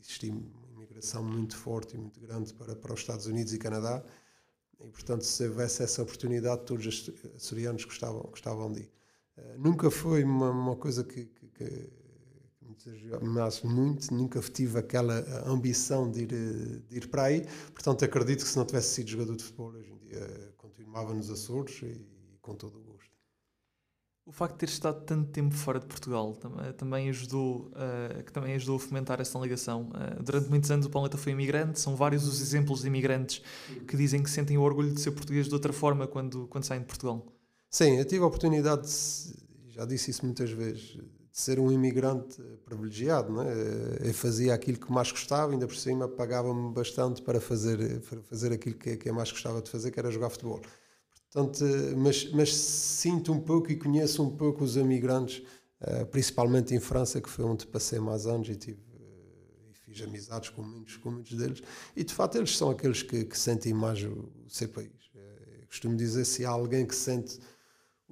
existe 0.00 0.30
uma 0.30 0.68
imigração 0.72 1.22
muito 1.22 1.56
forte 1.56 1.94
e 1.94 1.98
muito 1.98 2.20
grande 2.20 2.52
para, 2.54 2.74
para 2.74 2.92
os 2.92 3.00
Estados 3.00 3.26
Unidos 3.26 3.52
e 3.54 3.58
Canadá, 3.58 4.04
e 4.80 4.90
portanto, 4.90 5.22
se 5.22 5.46
houvesse 5.46 5.82
essa 5.82 6.02
oportunidade, 6.02 6.64
todos 6.64 6.86
os 6.86 7.10
açorianos 7.36 7.84
gostavam, 7.84 8.22
gostavam 8.22 8.72
de 8.72 8.80
ir. 8.80 8.92
Uh, 9.38 9.58
nunca 9.58 9.90
foi 9.90 10.24
uma, 10.24 10.50
uma 10.50 10.76
coisa 10.76 11.04
que, 11.04 11.26
que, 11.26 11.46
que 11.48 11.90
mas 13.22 13.62
muito, 13.62 14.12
nunca 14.12 14.40
tive 14.40 14.78
aquela 14.78 15.24
ambição 15.46 16.10
de 16.10 16.22
ir, 16.22 16.26
de 16.26 16.96
ir 16.96 17.08
para 17.08 17.24
aí. 17.24 17.46
Portanto, 17.72 18.04
acredito 18.04 18.44
que 18.44 18.50
se 18.50 18.56
não 18.56 18.64
tivesse 18.64 18.94
sido 18.94 19.10
jogador 19.10 19.36
de 19.36 19.44
futebol, 19.44 19.72
hoje 19.72 19.92
em 19.92 19.98
dia 19.98 20.52
continuava 20.56 21.14
nos 21.14 21.30
Açores 21.30 21.82
e, 21.82 21.86
e 21.86 22.38
com 22.40 22.54
todo 22.54 22.78
o 22.78 22.82
gosto. 22.82 22.92
O 24.24 24.30
facto 24.30 24.52
de 24.52 24.58
ter 24.60 24.68
estado 24.68 25.04
tanto 25.04 25.30
tempo 25.32 25.52
fora 25.52 25.80
de 25.80 25.86
Portugal 25.86 26.38
também 26.76 27.08
ajudou, 27.08 27.72
uh, 27.72 28.22
que 28.22 28.32
também 28.32 28.54
ajudou 28.54 28.76
a 28.76 28.78
fomentar 28.78 29.20
essa 29.20 29.36
ligação. 29.38 29.90
Uh, 29.90 30.22
durante 30.22 30.48
muitos 30.48 30.70
anos 30.70 30.86
o 30.86 30.90
Pauleta 30.90 31.18
foi 31.18 31.32
imigrante, 31.32 31.80
são 31.80 31.96
vários 31.96 32.26
os 32.26 32.40
exemplos 32.40 32.82
de 32.82 32.86
imigrantes 32.86 33.42
que 33.88 33.96
dizem 33.96 34.22
que 34.22 34.30
sentem 34.30 34.56
o 34.56 34.62
orgulho 34.62 34.92
de 34.92 35.00
ser 35.00 35.10
português 35.10 35.48
de 35.48 35.54
outra 35.54 35.72
forma 35.72 36.06
quando, 36.06 36.46
quando 36.46 36.64
saem 36.64 36.82
de 36.82 36.86
Portugal. 36.86 37.26
Sim, 37.68 37.96
eu 37.98 38.04
tive 38.04 38.22
a 38.22 38.26
oportunidade, 38.26 38.86
de, 38.86 39.72
já 39.72 39.84
disse 39.84 40.12
isso 40.12 40.24
muitas 40.24 40.50
vezes, 40.52 40.98
ser 41.32 41.58
um 41.58 41.72
imigrante 41.72 42.40
privilegiado. 42.64 43.32
Não 43.32 43.42
é? 43.42 44.08
Eu 44.08 44.14
fazia 44.14 44.52
aquilo 44.52 44.78
que 44.78 44.92
mais 44.92 45.10
gostava, 45.10 45.52
ainda 45.52 45.66
por 45.66 45.76
cima 45.76 46.06
pagava-me 46.06 46.72
bastante 46.72 47.22
para 47.22 47.40
fazer, 47.40 48.00
para 48.02 48.22
fazer 48.22 48.52
aquilo 48.52 48.76
que, 48.76 48.96
que 48.98 49.08
eu 49.08 49.14
mais 49.14 49.32
gostava 49.32 49.62
de 49.62 49.70
fazer, 49.70 49.90
que 49.90 49.98
era 49.98 50.10
jogar 50.10 50.28
futebol. 50.28 50.60
Portanto, 51.32 51.64
mas, 51.96 52.30
mas 52.30 52.54
sinto 52.54 53.32
um 53.32 53.40
pouco 53.40 53.72
e 53.72 53.76
conheço 53.76 54.22
um 54.22 54.36
pouco 54.36 54.62
os 54.62 54.76
imigrantes, 54.76 55.42
eh, 55.80 56.04
principalmente 56.04 56.74
em 56.74 56.80
França, 56.80 57.22
que 57.22 57.30
foi 57.30 57.46
onde 57.46 57.66
passei 57.66 57.98
mais 57.98 58.26
anos 58.26 58.50
e 58.50 58.54
tive 58.54 58.78
eh, 59.00 59.72
fiz 59.86 60.02
amizades 60.02 60.50
com 60.50 60.62
muitos, 60.62 60.98
com 60.98 61.10
muitos 61.10 61.34
deles. 61.34 61.62
E 61.96 62.04
de 62.04 62.12
facto, 62.12 62.36
eles 62.36 62.54
são 62.54 62.68
aqueles 62.68 63.02
que, 63.02 63.24
que 63.24 63.38
sentem 63.38 63.72
mais 63.72 64.02
o, 64.04 64.28
o 64.44 64.50
seu 64.50 64.68
país. 64.68 64.90
Eu 65.14 65.66
costumo 65.66 65.96
dizer: 65.96 66.26
se 66.26 66.44
há 66.44 66.50
alguém 66.50 66.84
que 66.84 66.94
sente 66.94 67.40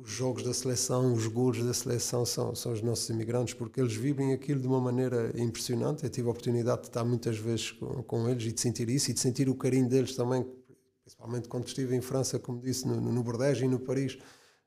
os 0.02 0.11
jogos 0.11 0.42
da 0.42 0.54
seleção, 0.54 1.12
os 1.12 1.26
gols 1.26 1.62
da 1.62 1.75
seleção 1.75 2.25
são, 2.25 2.54
são 2.54 2.73
os 2.73 2.83
nossos 2.83 3.09
imigrantes, 3.11 3.54
porque 3.54 3.80
eles 3.80 3.95
vivem 3.95 4.33
aquilo 4.33 4.61
de 4.61 4.66
uma 4.66 4.80
maneira 4.80 5.30
impressionante. 5.38 6.04
Eu 6.04 6.11
tive 6.11 6.28
a 6.28 6.30
oportunidade 6.30 6.83
de 6.83 6.88
estar 6.88 7.04
muitas 7.04 7.37
vezes 7.37 7.73
com, 7.73 8.02
com 8.02 8.28
eles 8.28 8.45
e 8.45 8.52
de 8.52 8.61
sentir 8.61 8.88
isso 8.88 9.11
e 9.11 9.14
de 9.14 9.21
sentir 9.21 9.49
o 9.49 9.54
carinho 9.54 9.88
deles 9.88 10.16
também, 10.16 10.47
principalmente 11.02 11.49
quando 11.49 11.66
estive 11.66 11.95
em 11.95 12.00
França, 12.00 12.38
como 12.38 12.61
disse, 12.61 12.87
no, 12.87 13.00
no 13.00 13.23
Bordeaux 13.23 13.61
e 13.61 13.69
no 13.69 13.78
Paris. 13.78 14.19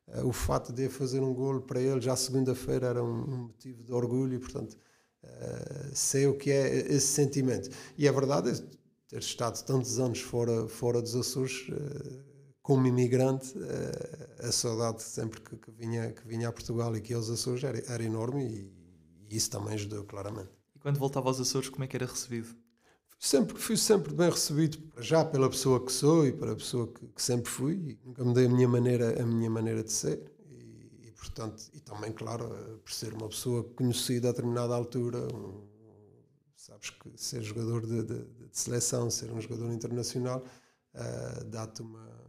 Uh, 0.08 0.28
o 0.28 0.34
fato 0.34 0.72
de 0.72 0.90
fazer 0.90 1.22
um 1.22 1.34
golo 1.34 1.62
para 1.62 1.82
eles 1.82 2.04
já 2.04 2.16
segunda-feira 2.16 2.88
era 2.88 3.04
um, 3.04 3.48
motivo 3.48 3.84
de 3.84 3.92
orgulho 3.92 4.36
e, 4.36 4.40
portanto, 4.40 4.78
uh, 5.24 5.92
sei 5.94 6.28
o 6.28 6.38
que 6.38 6.52
é 6.52 6.94
esse 6.94 7.08
sentimento. 7.08 7.70
E 7.98 8.08
a 8.08 8.12
é 8.12 8.14
verdade 8.14 8.52
é 8.52 8.54
ter 9.08 9.20
estado 9.20 9.64
tantos 9.64 10.00
anos 10.00 10.20
fora, 10.20 10.68
fora 10.68 11.02
dos 11.02 11.16
Açores. 11.16 11.68
Como 12.64 12.88
imigrante, 12.88 13.54
eh, 13.58 14.48
a 14.48 14.52
saudade 14.54 15.04
sempre 15.04 15.42
que, 15.42 15.58
que, 15.58 15.70
vinha, 15.70 16.14
que 16.14 16.26
vinha 16.26 16.48
a 16.48 16.52
Portugal 16.52 16.96
e 16.96 17.02
que 17.02 17.14
aos 17.14 17.30
Açores 17.30 17.62
era, 17.62 17.78
era 17.92 18.02
enorme 18.02 18.42
e, 18.42 18.72
e, 19.30 19.36
isso 19.36 19.52
também 19.52 19.74
ajudou 19.74 20.06
claramente. 20.06 20.50
E 20.74 20.80
quando 20.80 20.98
voltava 20.98 21.28
aos 21.28 21.42
Açores, 21.42 21.68
como 21.68 21.84
é 21.84 21.88
que 21.88 21.98
era 21.98 22.06
recebido? 22.06 22.56
Sempre, 23.20 23.58
fui 23.58 23.76
sempre 23.76 24.14
bem 24.14 24.30
recebido, 24.30 24.78
já 24.98 25.26
pela 25.26 25.50
pessoa 25.50 25.86
que 25.86 25.92
sou 25.92 26.26
e 26.26 26.32
pela 26.32 26.56
pessoa 26.56 26.88
que, 26.88 27.06
que 27.06 27.22
sempre 27.22 27.52
fui. 27.52 28.00
Nunca 28.02 28.24
mudei 28.24 28.46
a 28.46 28.50
minha 28.50 28.68
maneira, 28.68 29.22
a 29.22 29.26
minha 29.26 29.50
maneira 29.50 29.84
de 29.84 29.92
ser. 29.92 30.24
E, 30.50 31.08
e, 31.08 31.12
portanto, 31.12 31.70
e 31.74 31.82
também, 31.82 32.14
claro, 32.14 32.48
por 32.82 32.94
ser 32.94 33.14
uma 33.14 33.28
pessoa 33.28 33.66
conhecida 33.76 34.30
a 34.30 34.32
determinada 34.32 34.74
altura, 34.74 35.20
um, 35.36 35.68
sabes 36.56 36.92
que 36.92 37.12
ser 37.18 37.42
jogador 37.44 37.86
de, 37.86 38.04
de, 38.04 38.24
de, 38.24 38.50
seleção, 38.52 39.10
ser 39.10 39.32
um 39.34 39.42
jogador 39.42 39.70
internacional, 39.74 40.46
uh, 40.96 41.44
dá-te 41.44 41.82
uma 41.82 42.23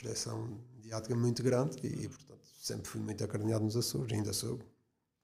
projeção 0.00 0.58
mediática 0.76 1.14
muito 1.14 1.42
grande 1.42 1.78
e, 1.82 2.08
portanto, 2.08 2.46
sempre 2.58 2.88
fui 2.88 3.00
muito 3.00 3.22
acarinhado 3.22 3.64
nos 3.64 3.76
Açores, 3.76 4.12
ainda 4.12 4.32
sou, 4.32 4.60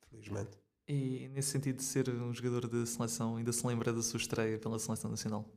felizmente. 0.08 0.58
E 0.86 1.28
nesse 1.28 1.50
sentido 1.50 1.76
de 1.76 1.84
ser 1.84 2.08
um 2.08 2.32
jogador 2.32 2.68
de 2.68 2.86
seleção, 2.86 3.36
ainda 3.36 3.52
se 3.52 3.66
lembra 3.66 3.92
da 3.92 4.02
sua 4.02 4.18
estreia 4.18 4.58
pela 4.58 4.78
seleção 4.78 5.10
nacional? 5.10 5.48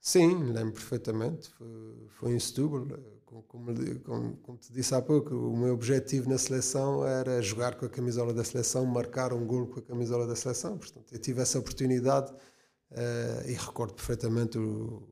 Sim, 0.00 0.52
lembro 0.52 0.72
perfeitamente. 0.72 1.50
Foi, 1.50 2.08
foi 2.10 2.32
em 2.32 2.38
Setúbal. 2.38 2.86
Como, 3.24 3.42
como, 3.42 4.36
como, 4.38 4.58
te 4.58 4.72
disse 4.72 4.94
há 4.94 5.02
pouco, 5.02 5.34
o 5.34 5.56
meu 5.56 5.74
objetivo 5.74 6.28
na 6.28 6.38
seleção 6.38 7.04
era 7.06 7.42
jogar 7.42 7.74
com 7.74 7.86
a 7.86 7.88
camisola 7.88 8.32
da 8.32 8.44
seleção, 8.44 8.86
marcar 8.86 9.32
um 9.32 9.44
gol 9.44 9.66
com 9.66 9.80
a 9.80 9.82
camisola 9.82 10.26
da 10.26 10.36
seleção. 10.36 10.78
Portanto, 10.78 11.12
eu 11.12 11.18
tive 11.18 11.40
essa 11.40 11.58
oportunidade 11.58 12.32
uh, 12.32 13.48
e 13.48 13.52
recordo 13.52 13.94
perfeitamente 13.94 14.58
o, 14.58 15.02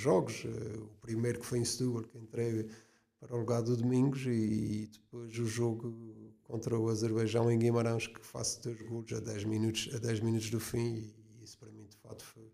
jogos. 0.00 0.44
Uh, 0.44 0.84
o 0.84 1.00
primeiro 1.00 1.40
que 1.40 1.46
foi 1.46 1.58
em 1.58 1.64
Setúbal, 1.64 2.02
que 2.04 2.18
entrei 2.18 2.68
para 3.18 3.34
o 3.34 3.38
lugar 3.38 3.62
do 3.62 3.76
Domingos, 3.76 4.26
e, 4.26 4.30
e 4.30 4.86
depois 4.88 5.38
o 5.38 5.46
jogo 5.46 6.16
contra 6.44 6.78
o 6.78 6.88
Azerbaijão 6.88 7.50
em 7.50 7.58
Guimarães, 7.58 8.06
que 8.06 8.24
faço 8.24 8.62
dois 8.62 8.80
gols 8.82 9.12
a 9.12 9.20
10 9.20 9.44
minutos, 9.44 9.90
a 9.94 9.98
10 9.98 10.20
minutos 10.20 10.50
do 10.50 10.60
fim, 10.60 10.94
e, 10.94 11.42
isso 11.42 11.58
para 11.58 11.70
mim 11.70 11.86
de 11.86 11.96
fato 11.96 12.24
foi, 12.24 12.52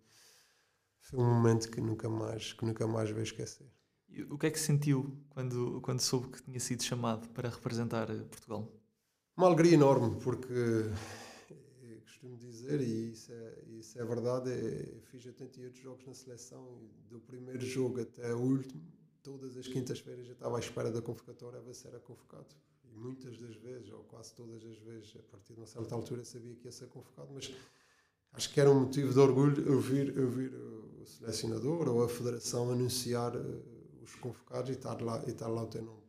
foi 1.01 1.19
um 1.19 1.25
momento 1.25 1.71
que 1.71 1.81
nunca 1.81 2.09
mais, 2.09 2.53
que 2.53 2.65
nunca 2.65 2.87
mais 2.87 3.11
vou 3.11 3.23
esquecer. 3.23 3.67
E 4.09 4.23
o 4.23 4.37
que 4.37 4.47
é 4.47 4.51
que 4.51 4.61
sentiu 4.61 5.17
quando, 5.31 5.81
quando 5.81 6.01
soube 6.01 6.29
que 6.29 6.43
tinha 6.43 6.61
sido 6.61 6.83
chamado 6.83 7.29
para 7.31 7.49
representar 7.49 8.07
Portugal? 8.07 8.71
Uma 9.35 9.47
alegria 9.47 9.73
enorme, 9.73 10.21
porque 10.21 10.53
costumo 12.23 12.37
dizer, 12.37 12.81
e 12.81 13.11
isso 13.11 13.33
é, 13.33 13.55
isso 13.79 13.99
é 13.99 14.05
verdade, 14.05 14.51
é, 14.51 15.01
fiz 15.11 15.27
88 15.27 15.77
jogos 15.77 16.07
na 16.07 16.15
seleção 16.15 16.79
e 16.81 17.11
do 17.11 17.21
primeiro 17.21 17.61
jogo 17.67 18.01
até 18.01 18.33
o 18.33 18.39
último, 18.39 18.81
todas 19.23 19.57
as 19.57 19.67
quintas-feiras 19.67 20.27
eu 20.27 20.35
estava 20.35 20.57
à 20.57 20.61
espera 20.61 20.91
da 20.91 21.03
convocatória 21.03 21.59
a 21.59 21.63
ver 21.63 21.75
se 21.75 21.89
era 21.89 21.99
convocado 21.99 22.55
e 22.85 22.97
muitas 22.97 23.37
das 23.39 23.57
vezes, 23.57 23.91
ou 23.91 24.05
quase 24.05 24.35
todas 24.35 24.65
as 24.65 24.79
vezes, 24.79 25.17
a 25.17 25.23
partir 25.31 25.55
de 25.55 25.61
uma 25.61 25.67
certa 25.67 25.95
altura 25.95 26.25
sabia 26.25 26.55
que 26.55 26.67
ia 26.67 26.73
ser 26.73 26.87
convocado, 26.87 27.29
mas 27.35 27.53
acho 28.35 28.53
que 28.53 28.61
era 28.61 28.71
um 28.71 28.81
motivo 28.81 29.13
de 29.13 29.19
orgulho 29.19 29.73
ouvir, 29.75 30.17
ouvir 30.17 30.55
o 30.55 31.05
selecionador 31.05 31.89
ou 31.89 32.05
a 32.05 32.09
federação 32.09 32.71
anunciar 32.71 33.35
eh, 33.35 34.01
os 34.01 34.15
convocados 34.15 34.71
e 34.71 34.75
estar 34.75 35.01
lá, 35.03 35.25
e 35.27 35.31
estar 35.31 35.49
lá 35.49 35.65
o 35.65 35.67
teu 35.67 35.83
nome. 35.83 36.03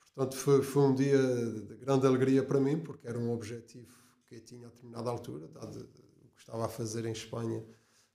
Portanto, 0.00 0.36
foi, 0.36 0.62
foi 0.62 0.82
um 0.82 0.94
dia 0.94 1.18
de 1.18 1.76
grande 1.76 2.06
alegria 2.06 2.42
para 2.42 2.58
mim, 2.58 2.80
porque 2.80 3.06
era 3.06 3.18
um 3.18 3.30
objetivo 3.30 4.05
que 4.26 4.34
eu 4.34 4.40
tinha 4.40 4.66
a 4.66 4.70
determinada 4.70 5.10
altura, 5.10 5.48
dado 5.48 5.78
o 5.78 6.28
que 6.34 6.40
estava 6.40 6.66
a 6.66 6.68
fazer 6.68 7.04
em 7.04 7.12
Espanha 7.12 7.64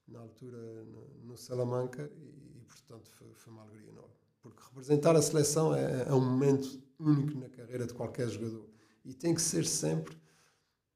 na 0.07 0.19
altura 0.19 0.57
no, 0.83 1.07
no 1.23 1.37
Salamanca, 1.37 2.11
e, 2.15 2.57
e 2.57 2.61
portanto 2.67 3.09
foi, 3.11 3.33
foi 3.33 3.53
uma 3.53 3.63
alegria 3.63 3.89
enorme. 3.89 4.13
Porque 4.41 4.61
representar 4.63 5.15
a 5.15 5.21
seleção 5.21 5.73
é, 5.73 6.03
é 6.07 6.13
um 6.13 6.19
momento 6.19 6.81
único 6.99 7.37
na 7.39 7.49
carreira 7.49 7.85
de 7.85 7.93
qualquer 7.93 8.27
jogador. 8.27 8.67
E 9.05 9.13
tem 9.13 9.33
que 9.33 9.41
ser 9.41 9.65
sempre, 9.65 10.17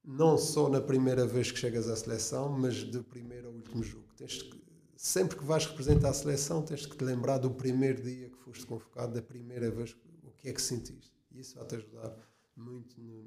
não 0.04 0.36
só 0.36 0.68
na 0.68 0.80
primeira 0.80 1.26
vez 1.26 1.50
que 1.50 1.58
chegas 1.58 1.88
à 1.88 1.96
seleção, 1.96 2.50
mas 2.50 2.84
do 2.84 3.02
primeiro 3.02 3.48
ao 3.48 3.54
último 3.54 3.82
jogo. 3.82 4.06
Tens 4.16 4.42
que, 4.42 4.62
sempre 4.96 5.38
que 5.38 5.44
vais 5.44 5.64
representar 5.64 6.10
a 6.10 6.14
seleção, 6.14 6.62
tens 6.62 6.86
que 6.86 6.96
te 6.96 7.04
lembrar 7.04 7.38
do 7.38 7.50
primeiro 7.50 8.02
dia 8.02 8.28
que 8.28 8.38
foste 8.38 8.66
convocado, 8.66 9.14
da 9.14 9.22
primeira 9.22 9.70
vez, 9.70 9.96
o 10.22 10.30
que 10.32 10.48
é 10.48 10.52
que 10.52 10.62
sentiste. 10.62 11.16
E 11.30 11.40
isso 11.40 11.56
vai 11.56 11.66
te 11.66 11.76
ajudar 11.76 12.16
muito 12.56 13.00
no, 13.00 13.22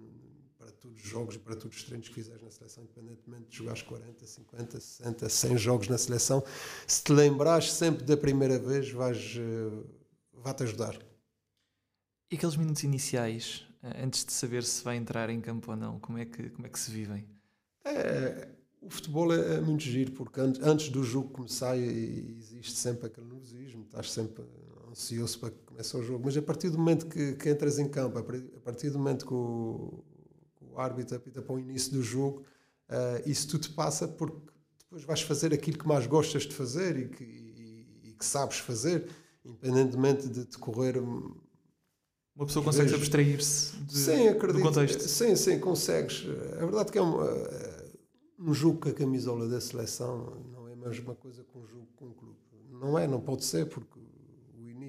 para 0.60 0.72
todos 0.74 1.02
os 1.02 1.08
jogos 1.08 1.36
e 1.36 1.40
para 1.40 1.56
todos 1.56 1.78
os 1.78 1.84
treinos 1.84 2.10
que 2.10 2.14
fizeres 2.14 2.42
na 2.44 2.52
seleção, 2.52 2.84
independentemente 2.84 3.50
de 3.50 3.58
jogares 3.58 3.82
40, 3.82 4.28
50, 4.28 4.80
60, 4.80 5.30
100 5.30 5.58
jogos 5.58 5.88
na 5.88 5.98
seleção. 5.98 6.44
Se 6.86 7.02
te 7.02 7.14
lembrares 7.14 7.72
sempre 7.72 8.04
da 8.04 8.18
primeira 8.18 8.60
vez, 8.60 8.92
vais, 8.92 9.38
uh, 9.38 9.90
vai-te 10.34 10.64
ajudar. 10.64 11.00
E 12.30 12.36
aqueles 12.36 12.58
minutos 12.58 12.84
iniciais, 12.84 13.66
eh, 13.82 14.04
antes 14.04 14.24
de 14.24 14.34
saber 14.34 14.64
se 14.64 14.84
vai 14.84 14.98
entrar 14.98 15.32
em 15.32 15.42
campo 15.42 15.72
ou 15.72 15.78
não, 15.78 15.98
como 16.00 16.18
é 16.18 16.26
que, 16.26 16.50
como 16.50 16.68
é 16.68 16.70
que 16.70 16.78
se 16.78 16.92
vivem? 16.92 17.26
É, 17.84 18.50
o 18.82 18.90
futebol 18.90 19.34
é, 19.34 19.56
é, 19.56 19.62
muito 19.62 19.82
giro, 19.82 20.12
porque 20.12 20.40
antes, 20.40 20.62
antes 20.62 20.90
do 20.90 21.04
jogo 21.04 21.30
começar 21.30 21.76
existe 21.76 22.74
sempre 22.74 23.08
aquele 23.08 23.28
nervosismo, 23.28 23.84
estás 23.84 24.12
sempre 24.12 24.44
ansioso 24.92 25.40
para 25.40 25.52
que 25.52 25.58
comece 25.66 25.98
o 25.98 26.04
jogo, 26.04 26.26
mas 26.26 26.38
a 26.38 26.42
partir 26.42 26.70
do 26.70 26.78
momento 26.78 27.08
que, 27.08 27.34
que 27.34 27.50
entras 27.50 27.80
em 27.80 27.88
campo, 27.88 28.20
a 28.20 28.60
partir 28.62 28.90
do 28.92 29.00
momento 29.00 29.26
que 29.26 29.34
o, 29.34 30.04
o 30.80 30.82
árbitro 30.82 31.18
apita 31.18 31.42
para 31.42 31.54
o 31.54 31.60
início 31.60 31.92
do 31.92 32.02
jogo, 32.02 32.44
uh, 32.90 33.30
isso 33.30 33.48
tudo 33.50 33.70
passa 33.76 34.08
porque 34.08 34.38
depois 34.80 35.04
vais 35.04 35.22
fazer 35.22 35.54
aquilo 35.54 35.78
que 35.78 35.88
mais 35.88 36.08
gostas 36.08 36.44
de 36.44 36.56
fazer 36.56 36.98
e 36.98 37.10
que, 37.10 37.24
e, 37.24 38.10
e 38.10 38.14
que 38.14 38.26
sabes 38.26 38.58
fazer, 38.60 39.08
independentemente 39.44 40.28
de 40.28 40.46
decorrer 40.46 40.98
uma 41.00 42.46
pessoa 42.46 42.64
consegue 42.64 42.96
abstrair-se 42.96 43.76
do 43.76 44.62
contexto. 44.62 45.02
Sim, 45.02 45.36
sim, 45.36 45.60
consegues. 45.60 46.26
A 46.54 46.66
verdade 46.66 46.90
é 46.90 46.92
que 46.94 46.98
é 46.98 47.02
um, 47.02 47.18
um 48.40 48.54
jogo 48.54 48.80
com 48.80 48.88
a 48.88 48.94
camisola 48.94 49.46
da 49.50 49.60
seleção 49.60 50.42
não 50.50 50.70
é 50.70 50.72
a 50.72 50.76
mesma 50.78 51.14
coisa 51.16 51.44
que 51.44 51.58
um 51.58 51.68
jogo 51.68 51.88
com 51.98 52.06
um 52.06 52.14
clube. 52.14 52.38
Não 52.72 52.98
é, 52.98 53.06
não 53.06 53.20
pode 53.20 53.44
ser, 53.44 53.66
porque 53.66 54.00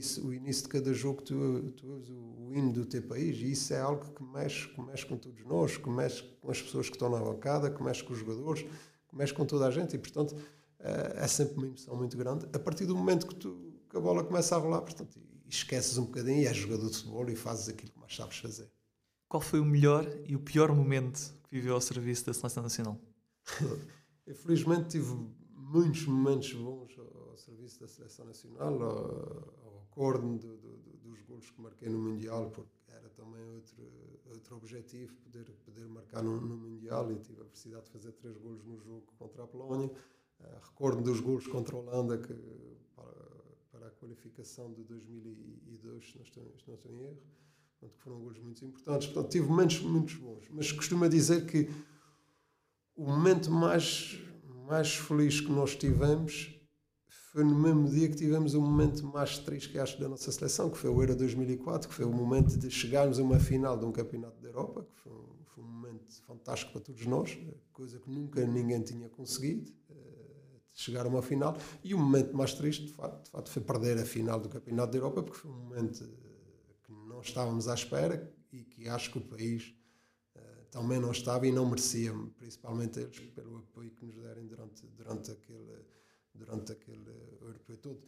início, 0.00 0.26
o 0.26 0.33
início 0.33 0.62
de 0.62 0.69
cada 0.71 0.92
jogo 0.95 1.23
tu, 1.23 1.73
tu 1.76 1.87
ouves 1.92 2.09
o, 2.09 2.47
o 2.49 2.54
hino 2.54 2.73
do 2.73 2.87
teu 2.87 3.02
país 3.02 3.37
e 3.38 3.52
isso 3.52 3.73
é 3.75 3.80
algo 3.80 4.12
que 4.12 4.23
mexe, 4.23 4.69
que 4.69 4.80
mexe 4.80 5.07
com 5.07 5.16
todos 5.16 5.45
nós, 5.45 5.76
que 5.76 5.90
mexe 5.90 6.23
com 6.40 6.50
as 6.50 6.61
pessoas 6.61 6.88
que 6.88 6.97
estão 6.97 7.11
na 7.11 7.19
bancada, 7.19 7.71
que 7.71 7.83
mexe 7.83 8.02
com 8.02 8.12
os 8.12 8.19
jogadores, 8.19 8.62
que 8.62 9.16
mexe 9.16 9.35
com 9.35 9.45
toda 9.45 9.66
a 9.66 9.71
gente 9.71 9.95
e, 9.95 9.99
portanto, 9.99 10.35
é 10.78 11.26
sempre 11.26 11.57
uma 11.57 11.66
emoção 11.66 11.95
muito 11.95 12.16
grande. 12.16 12.47
A 12.52 12.59
partir 12.59 12.87
do 12.87 12.97
momento 12.97 13.26
que, 13.26 13.35
tu, 13.35 13.75
que 13.88 13.97
a 13.97 14.00
bola 14.00 14.25
começa 14.25 14.57
a 14.57 14.59
rolar, 14.59 14.80
portanto, 14.80 15.21
esqueces 15.49 15.99
um 15.99 16.04
bocadinho 16.07 16.42
e 16.42 16.47
és 16.47 16.57
jogador 16.57 16.88
de 16.88 16.97
futebol 16.97 17.28
e 17.28 17.37
fazes 17.37 17.69
aquilo 17.69 17.92
que 17.92 18.00
mais 18.00 18.14
sabes 18.14 18.38
fazer. 18.38 18.71
Qual 19.28 19.40
foi 19.40 19.61
o 19.61 19.64
melhor 19.64 20.07
e 20.26 20.35
o 20.35 20.40
pior 20.40 20.75
momento 20.75 21.35
que 21.45 21.50
viveu 21.50 21.75
ao 21.75 21.80
serviço 21.80 22.26
da 22.26 22.33
Seleção 22.33 22.62
Nacional? 22.62 22.99
Eu, 24.26 24.35
felizmente 24.35 24.90
tive 24.90 25.12
muitos 25.52 26.07
momentos 26.07 26.52
bons 26.52 26.97
ao, 26.99 27.37
serviço 27.37 27.80
da 27.80 27.88
Seleção 27.88 28.26
Nacional, 28.26 28.78
acorde 30.00 30.26
do, 30.38 30.57
do, 30.57 30.78
dos 31.02 31.21
golos 31.23 31.50
que 31.50 31.61
marquei 31.61 31.88
no 31.90 31.99
Mundial, 31.99 32.50
porque 32.50 32.71
era 32.88 33.09
também 33.11 33.45
outro, 33.54 33.76
outro 34.30 34.57
objetivo, 34.57 35.14
poder, 35.16 35.45
poder 35.64 35.87
marcar 35.87 36.23
no, 36.23 36.40
no 36.40 36.57
Mundial 36.57 37.12
e 37.12 37.19
tive 37.19 37.42
a 37.42 37.45
felicidade 37.45 37.85
de 37.85 37.90
fazer 37.90 38.12
três 38.12 38.38
golos 38.38 38.64
no 38.64 38.78
jogo 38.78 39.04
contra 39.19 39.45
a 39.45 39.47
Polónia. 39.47 39.88
Uh, 40.40 40.45
recordo 40.62 41.02
dos 41.02 41.21
golos 41.21 41.47
contra 41.47 41.76
a 41.76 41.80
Holanda, 41.80 42.16
que 42.16 42.35
para 43.71 43.88
a 43.88 43.90
qualificação 43.90 44.73
de 44.73 44.83
2002, 44.85 46.11
se 46.11 46.16
não 46.16 46.25
estou, 46.25 46.54
se 46.59 46.66
não 46.66 46.75
estou 46.75 46.92
em 46.92 47.02
erro, 47.02 47.23
portanto, 47.78 47.97
que 47.97 48.02
foram 48.02 48.21
gols 48.21 48.38
muito 48.38 48.64
importantes. 48.64 49.09
Portanto, 49.09 49.30
tive 49.30 49.47
momentos 49.47 49.80
muito 49.80 50.19
bons, 50.19 50.49
mas 50.50 50.73
costumo 50.73 51.07
dizer 51.11 51.45
que 51.45 51.71
o 52.97 53.04
momento 53.04 53.50
mais, 53.50 54.19
mais 54.66 54.95
feliz 54.95 55.40
que 55.40 55.52
nós 55.52 55.76
tivemos 55.76 56.59
foi 57.32 57.44
no 57.44 57.58
mesmo 57.58 57.88
dia 57.88 58.08
que 58.08 58.16
tivemos 58.16 58.54
o 58.54 58.60
momento 58.60 59.06
mais 59.06 59.38
triste 59.38 59.70
que 59.70 59.78
acho 59.78 60.00
da 60.00 60.08
nossa 60.08 60.30
seleção, 60.30 60.70
que 60.70 60.78
foi 60.78 60.90
o 60.90 61.00
Euro 61.00 61.16
2004, 61.16 61.88
que 61.88 61.94
foi 61.94 62.04
o 62.04 62.12
momento 62.12 62.58
de 62.58 62.70
chegarmos 62.70 63.18
a 63.18 63.22
uma 63.22 63.38
final 63.38 63.78
de 63.78 63.84
um 63.84 63.92
campeonato 63.92 64.40
da 64.40 64.49
Europa, 64.49 64.84
que 64.84 65.00
foi 65.00 65.12
um, 65.12 65.44
foi 65.46 65.64
um 65.64 65.68
momento 65.68 66.22
fantástico 66.26 66.72
para 66.72 66.80
todos 66.80 67.06
nós, 67.06 67.38
coisa 67.72 67.99
que 67.99 68.10
nunca 68.10 68.44
ninguém 68.46 68.82
tinha 68.82 69.08
conseguido 69.08 69.72
chegar 70.80 71.04
a 71.04 71.08
uma 71.08 71.22
final. 71.22 71.56
E 71.84 71.94
o 71.94 71.99
momento 71.99 72.37
mais 72.37 72.54
triste, 72.54 72.87
de 72.87 72.92
facto, 72.92 73.25
de 73.25 73.30
facto, 73.30 73.50
foi 73.50 73.62
perder 73.62 73.99
a 73.99 74.04
final 74.04 74.40
do 74.40 74.49
Campeonato 74.49 74.92
da 74.92 74.99
Europa, 74.99 75.22
porque 75.22 75.38
foi 75.38 75.50
um 75.50 75.54
momento 75.54 76.04
eh, 76.04 76.75
que 76.84 76.92
não 76.92 77.20
estávamos 77.20 77.68
à 77.68 77.75
espera 77.75 78.32
e 78.52 78.64
que 78.64 78.88
acho 78.88 79.12
que 79.12 79.18
o 79.18 79.20
país 79.20 79.75
uh, 80.37 80.64
também 80.70 80.99
não 80.99 81.12
estava 81.12 81.46
e 81.46 81.52
não 81.52 81.68
merecia, 81.68 82.12
principalmente 82.37 82.99
eles, 82.99 83.18
pelo 83.34 83.58
apoio 83.58 83.90
que 83.90 84.04
nos 84.04 84.16
deram 84.16 84.46
durante, 84.46 84.87
durante 84.88 85.30
aquele, 85.30 85.84
durante 86.34 86.72
aquele 86.72 87.10
europeu 87.40 87.76
todo 87.78 88.00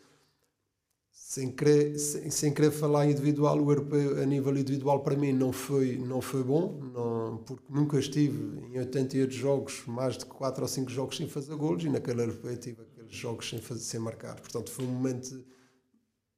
sem 1.33 1.51
querer, 1.51 1.99
sem, 1.99 2.31
sem 2.31 2.53
querer 2.53 2.71
falar 2.71 3.07
individual, 3.07 3.59
o 3.59 3.71
europeu 3.71 4.23
a 4.23 4.27
nível 4.27 4.55
individual 4.55 5.01
para 5.01 5.17
mim 5.17 5.33
não 5.33 5.51
foi, 5.51 5.97
não 5.97 6.21
foi 6.21 6.43
bom, 6.43 6.79
não, 6.93 7.39
porque 7.47 7.65
nunca 7.71 7.99
estive 7.99 8.61
em 8.67 8.79
88 8.79 9.33
jogos, 9.33 9.83
mais 9.87 10.19
de 10.19 10.27
4 10.27 10.61
ou 10.61 10.69
5 10.69 10.91
jogos 10.91 11.17
sem 11.17 11.27
fazer 11.27 11.57
golos, 11.57 11.85
e 11.85 11.89
naquele 11.89 12.21
europeu 12.21 12.55
tive 12.59 12.83
aqueles 12.83 13.15
jogos 13.15 13.49
sem, 13.49 13.59
fazer, 13.61 13.81
sem 13.81 13.99
marcar. 13.99 14.39
Portanto, 14.41 14.71
foi 14.71 14.85
um 14.85 14.89
momento 14.89 15.43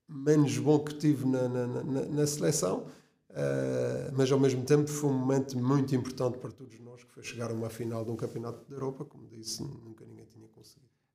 menos 0.09 0.57
bom 0.59 0.79
que 0.79 0.95
tive 0.95 1.27
na, 1.27 1.49
na, 1.49 1.67
na, 1.67 2.03
na 2.03 2.27
seleção, 2.29 2.87
uh, 3.31 4.13
mas 4.17 4.31
ao 4.31 4.39
mesmo 4.39 4.63
tempo 4.65 4.89
foi 4.89 5.11
um 5.11 5.19
momento 5.19 5.59
muito 5.59 5.93
importante 5.97 6.39
para 6.39 6.53
todos 6.53 6.79
nós, 6.79 7.03
que 7.03 7.11
foi 7.11 7.25
chegar 7.25 7.51
a 7.51 7.55
uma 7.55 7.69
final 7.69 8.05
de 8.05 8.13
um 8.13 8.17
campeonato 8.17 8.65
da 8.69 8.77
Europa, 8.77 9.05
como 9.05 9.27
disse, 9.27 9.61
nunca 9.65 10.05
ninguém 10.05 10.14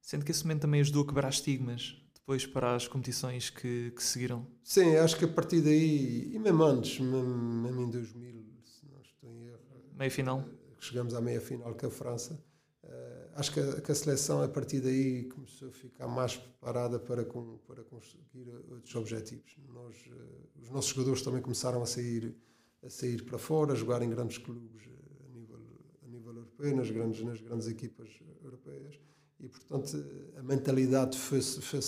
Sendo 0.09 0.25
que 0.25 0.31
esse 0.31 0.43
momento 0.43 0.61
também 0.61 0.81
ajudou 0.81 1.03
a 1.03 1.05
quebrar 1.05 1.29
estigmas 1.29 1.95
depois 2.15 2.43
para 2.43 2.73
as 2.73 2.87
competições 2.87 3.51
que, 3.51 3.91
que 3.91 4.03
seguiram? 4.03 4.43
Sim, 4.63 4.95
acho 4.95 5.15
que 5.15 5.25
a 5.25 5.27
partir 5.27 5.61
daí, 5.61 6.31
e 6.33 6.39
mesmo 6.39 6.63
antes, 6.63 6.99
mesmo, 6.99 7.27
mesmo 7.27 7.81
em 7.83 7.91
2000, 7.91 8.43
se 8.63 8.87
não 8.91 8.99
estou 9.01 9.29
em 9.29 9.45
erro, 9.45 9.59
meia 9.95 10.09
final, 10.09 10.43
chegamos 10.79 11.13
à 11.13 11.21
meia 11.21 11.39
final 11.39 11.75
com 11.75 11.85
a 11.85 11.91
França. 11.91 12.43
Uh, 12.83 12.89
acho 13.35 13.53
que 13.53 13.59
a, 13.59 13.81
que 13.81 13.91
a, 13.91 13.93
seleção, 13.93 14.41
a 14.41 14.47
partir 14.47 14.79
daí, 14.79 15.25
começou 15.25 15.69
a 15.69 15.71
ficar 15.71 16.07
mais 16.07 16.35
preparada 16.35 16.97
para, 16.97 17.23
com, 17.23 17.59
para 17.67 17.83
conseguir 17.83 18.49
outros 18.67 18.95
objetivos. 18.95 19.57
Nós, 19.71 19.95
uh, 20.07 20.59
os 20.59 20.71
nossos 20.71 20.89
jogadores 20.89 21.21
também 21.21 21.39
começaram 21.43 21.83
a 21.83 21.85
sair, 21.85 22.35
a 22.81 22.89
sair 22.89 23.23
para 23.23 23.37
fora, 23.37 23.73
a 23.73 23.75
jogar 23.75 24.01
em 24.01 24.09
grandes 24.09 24.39
clubes 24.39 24.89
a 25.23 25.29
nível, 25.29 25.59
a 26.03 26.07
nível 26.07 26.33
europeu, 26.33 26.75
nas 26.75 26.89
grandes, 26.89 27.23
nas 27.23 27.39
grandes 27.39 27.67
equipas 27.67 28.09
europeias 28.43 28.99
e, 29.39 29.47
portanto, 29.47 30.05
a 30.37 30.43
mentalidade 30.43 31.17
foi-se 31.17 31.61
foi 31.61 31.79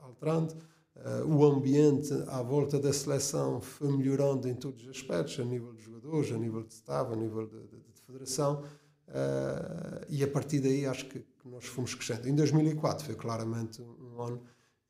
alterando, 0.00 0.54
uh, 0.96 1.26
o 1.26 1.44
ambiente 1.44 2.12
à 2.28 2.42
volta 2.42 2.78
da 2.78 2.92
seleção 2.92 3.60
foi 3.60 3.90
melhorando 3.96 4.48
em 4.48 4.54
todos 4.54 4.82
os 4.82 4.90
aspectos, 4.90 5.40
a 5.40 5.44
nível 5.44 5.72
de 5.72 5.82
jogadores, 5.82 6.32
a 6.32 6.38
nível 6.38 6.62
de 6.62 6.74
staff, 6.74 7.12
a 7.12 7.16
nível 7.16 7.46
de, 7.46 7.60
de, 7.60 7.76
de 7.76 8.00
federação, 8.06 8.62
uh, 9.08 10.04
e 10.08 10.22
a 10.22 10.28
partir 10.28 10.60
daí 10.60 10.86
acho 10.86 11.06
que, 11.06 11.24
nós 11.44 11.64
fomos 11.64 11.94
crescendo. 11.94 12.28
Em 12.28 12.34
2004 12.34 13.06
foi 13.06 13.14
claramente 13.14 13.80
um 13.80 14.20
ano 14.20 14.42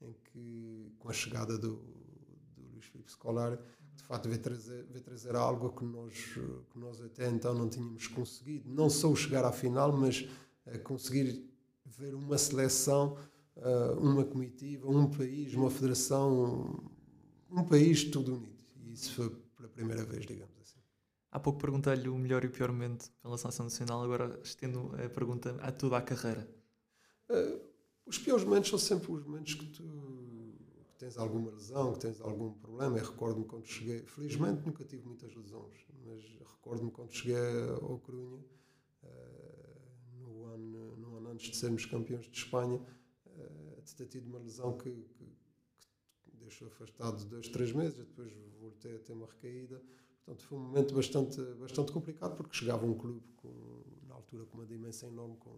em 0.03 0.13
que, 0.25 0.93
com 0.99 1.09
a 1.09 1.13
chegada 1.13 1.57
do, 1.57 1.77
do 2.57 2.73
Luís 2.73 2.85
Filipe 2.87 3.13
Scolari, 3.13 3.57
de 3.95 4.03
facto 4.03 4.29
veio 4.29 4.41
trazer, 4.41 4.85
veio 4.91 5.05
trazer 5.05 5.37
algo 5.37 5.71
que 5.71 5.85
nós, 5.85 6.15
que 6.73 6.77
nós 6.81 7.01
até 7.01 7.29
então 7.29 7.55
não 7.55 7.69
tínhamos 7.69 8.09
conseguido. 8.09 8.69
Não 8.69 8.91
só 8.91 9.15
chegar 9.15 9.45
à 9.45 9.53
final, 9.53 9.93
mas 9.97 10.29
uh, 10.67 10.79
conseguir 10.81 11.48
ver 11.97 12.15
uma 12.15 12.37
seleção, 12.37 13.17
uh, 13.57 13.99
uma 14.01 14.25
comitiva, 14.25 14.89
um 14.89 15.09
país, 15.09 15.55
uma 15.55 15.71
federação, 15.71 16.91
um, 17.51 17.65
país 17.65 18.05
tudo 18.05 18.35
unido. 18.35 18.65
E 18.77 18.93
isso 18.93 19.15
foi 19.15 19.31
pela 19.57 19.69
primeira 19.69 20.05
vez, 20.05 20.27
digamos 20.27 20.55
assim. 20.61 20.79
Há 21.31 21.41
pouco 21.41 21.59
perguntei-lhe 21.59 22.09
o 22.09 22.17
melhor 22.17 22.45
e 22.45 22.49
o 22.49 22.51
pior 22.51 22.71
momento 22.71 23.11
pela 23.23 23.39
seleção 23.39 23.65
nacional, 23.65 24.03
agora 24.03 24.39
estendo 24.43 24.93
a 25.03 25.09
pergunta 25.09 25.57
a 25.61 25.73
toda 25.73 25.97
a 25.97 26.03
carreira. 26.03 26.49
Uh, 27.31 27.61
os 28.07 28.19
piores 28.19 28.45
momentos 28.45 28.71
são 28.71 28.79
sempre 28.79 29.13
os 29.13 29.25
momentos 29.25 29.55
que 29.55 29.67
tu 29.67 29.85
que 30.89 30.95
tens 30.97 31.17
alguma 31.19 31.51
lesão, 31.51 31.93
que 31.93 32.01
tens 32.01 32.21
algum 32.21 32.53
problema. 32.55 32.99
Eu 32.99 33.05
recordo-me 33.05 33.45
quando 33.45 33.67
cheguei, 33.67 34.01
felizmente 34.07 34.65
nunca 34.67 34.85
tive 34.85 35.07
muitas 35.07 35.35
lesões, 35.35 35.87
mas 36.05 36.25
recordo-me 36.57 36.91
quando 36.91 37.13
cheguei 37.13 37.37
ao 37.83 37.99
Corunha 37.99 38.43
antes 41.39 41.53
de 41.53 41.57
sermos 41.57 41.87
campeões 41.87 42.27
de 42.27 42.37
Espanha, 42.37 42.81
uh, 43.27 43.83
de 43.83 43.95
ter 43.95 44.07
tido 44.07 44.27
uma 44.27 44.41
lesão 44.41 44.77
que, 44.77 44.91
que, 44.91 45.25
que 46.25 46.37
deixou 46.37 46.67
afastado 46.67 47.25
dois, 47.27 47.49
três 47.49 47.71
meses, 47.73 47.97
depois 47.97 48.33
voltei 48.59 48.97
a 48.97 48.99
ter 48.99 49.13
uma 49.13 49.27
recaída. 49.27 49.81
Portanto, 50.25 50.45
foi 50.45 50.59
um 50.59 50.63
momento 50.63 50.95
bastante, 50.95 51.41
bastante 51.55 51.93
complicado, 51.93 52.37
porque 52.37 52.57
chegava 52.57 52.85
um 52.85 52.95
clube 52.95 53.23
com, 53.37 53.85
na 54.09 54.17
altura 54.17 54.45
com 54.47 54.59
uma 54.59 54.67
dimensão 54.67 55.11
enorme, 55.11 55.37
com, 55.37 55.55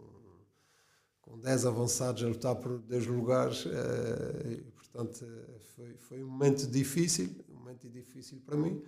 com 1.19 1.39
10 1.39 1.65
avançados 1.65 2.23
a 2.23 2.27
lutar 2.27 2.55
por 2.55 2.77
10 2.77 3.07
lugares. 3.07 3.65
Uh, 3.65 4.51
e, 4.51 4.61
portanto, 4.71 5.25
uh, 5.25 5.59
foi, 5.75 5.97
foi 5.97 6.23
um 6.23 6.29
momento 6.29 6.67
difícil, 6.67 7.43
um 7.49 7.55
momento 7.55 7.89
difícil 7.89 8.39
para 8.45 8.55
mim. 8.55 8.83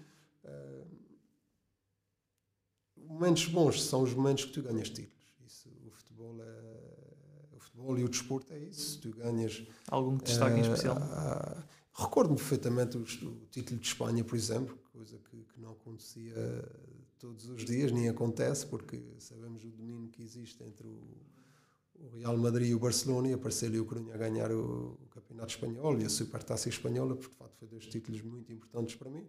Momentos 2.98 3.48
bons 3.48 3.82
são 3.84 4.04
os 4.04 4.14
momentos 4.14 4.46
que 4.46 4.52
tu 4.52 4.62
ganhas 4.62 4.90
títulos. 4.90 5.24
Isso, 5.46 5.70
o 5.86 5.92
futebol 5.92 6.42
é 6.42 6.83
futebol 7.84 8.00
e 8.00 8.04
o 8.04 8.10
desporto 8.10 8.54
é 8.54 8.60
isso. 8.60 9.00
Tu 9.02 9.12
ganhas. 9.12 9.64
Algum 9.88 10.18
destaque 10.18 10.56
uh, 10.56 10.58
em 10.58 10.60
eh, 10.60 10.64
especial? 10.64 10.98
Uh, 10.98 11.64
Recordo-me 11.96 12.38
perfeitamente 12.38 12.98
o, 12.98 13.02
o, 13.02 13.46
título 13.52 13.80
de 13.80 13.86
Espanha, 13.88 14.24
por 14.24 14.36
exemplo, 14.36 14.76
coisa 14.92 15.16
que, 15.30 15.38
que, 15.44 15.62
não 15.62 15.74
acontecia 15.74 16.34
todos 17.20 17.48
os 17.48 17.64
dias, 17.64 17.92
nem 17.92 18.10
acontece, 18.10 18.66
porque 18.66 19.00
sabemos 19.20 19.64
o 19.64 19.70
domínio 19.70 20.10
que 20.10 20.24
existe 20.24 20.64
entre 20.64 20.88
o, 20.88 21.00
o 21.94 22.18
Real 22.18 22.36
Madrid 22.36 22.70
e 22.70 22.74
o 22.74 22.80
Barcelona, 22.80 23.28
e 23.28 23.34
apareceu-lhe 23.34 23.80
o 23.80 23.86
Corunha 23.86 24.16
a 24.16 24.18
ganhar 24.18 24.52
o, 24.52 24.98
o, 25.04 25.08
Campeonato 25.12 25.54
Espanhol 25.54 26.00
e 26.00 26.06
a 26.06 26.10
Supertaça 26.10 26.68
Espanhola, 26.68 27.16
porque 27.16 27.32
de 27.32 27.38
facto 27.38 27.58
foi 27.60 27.68
dois 27.68 27.86
títulos 27.86 28.24
muito 28.24 28.52
importantes 28.52 28.96
para 28.96 29.12
mim. 29.12 29.28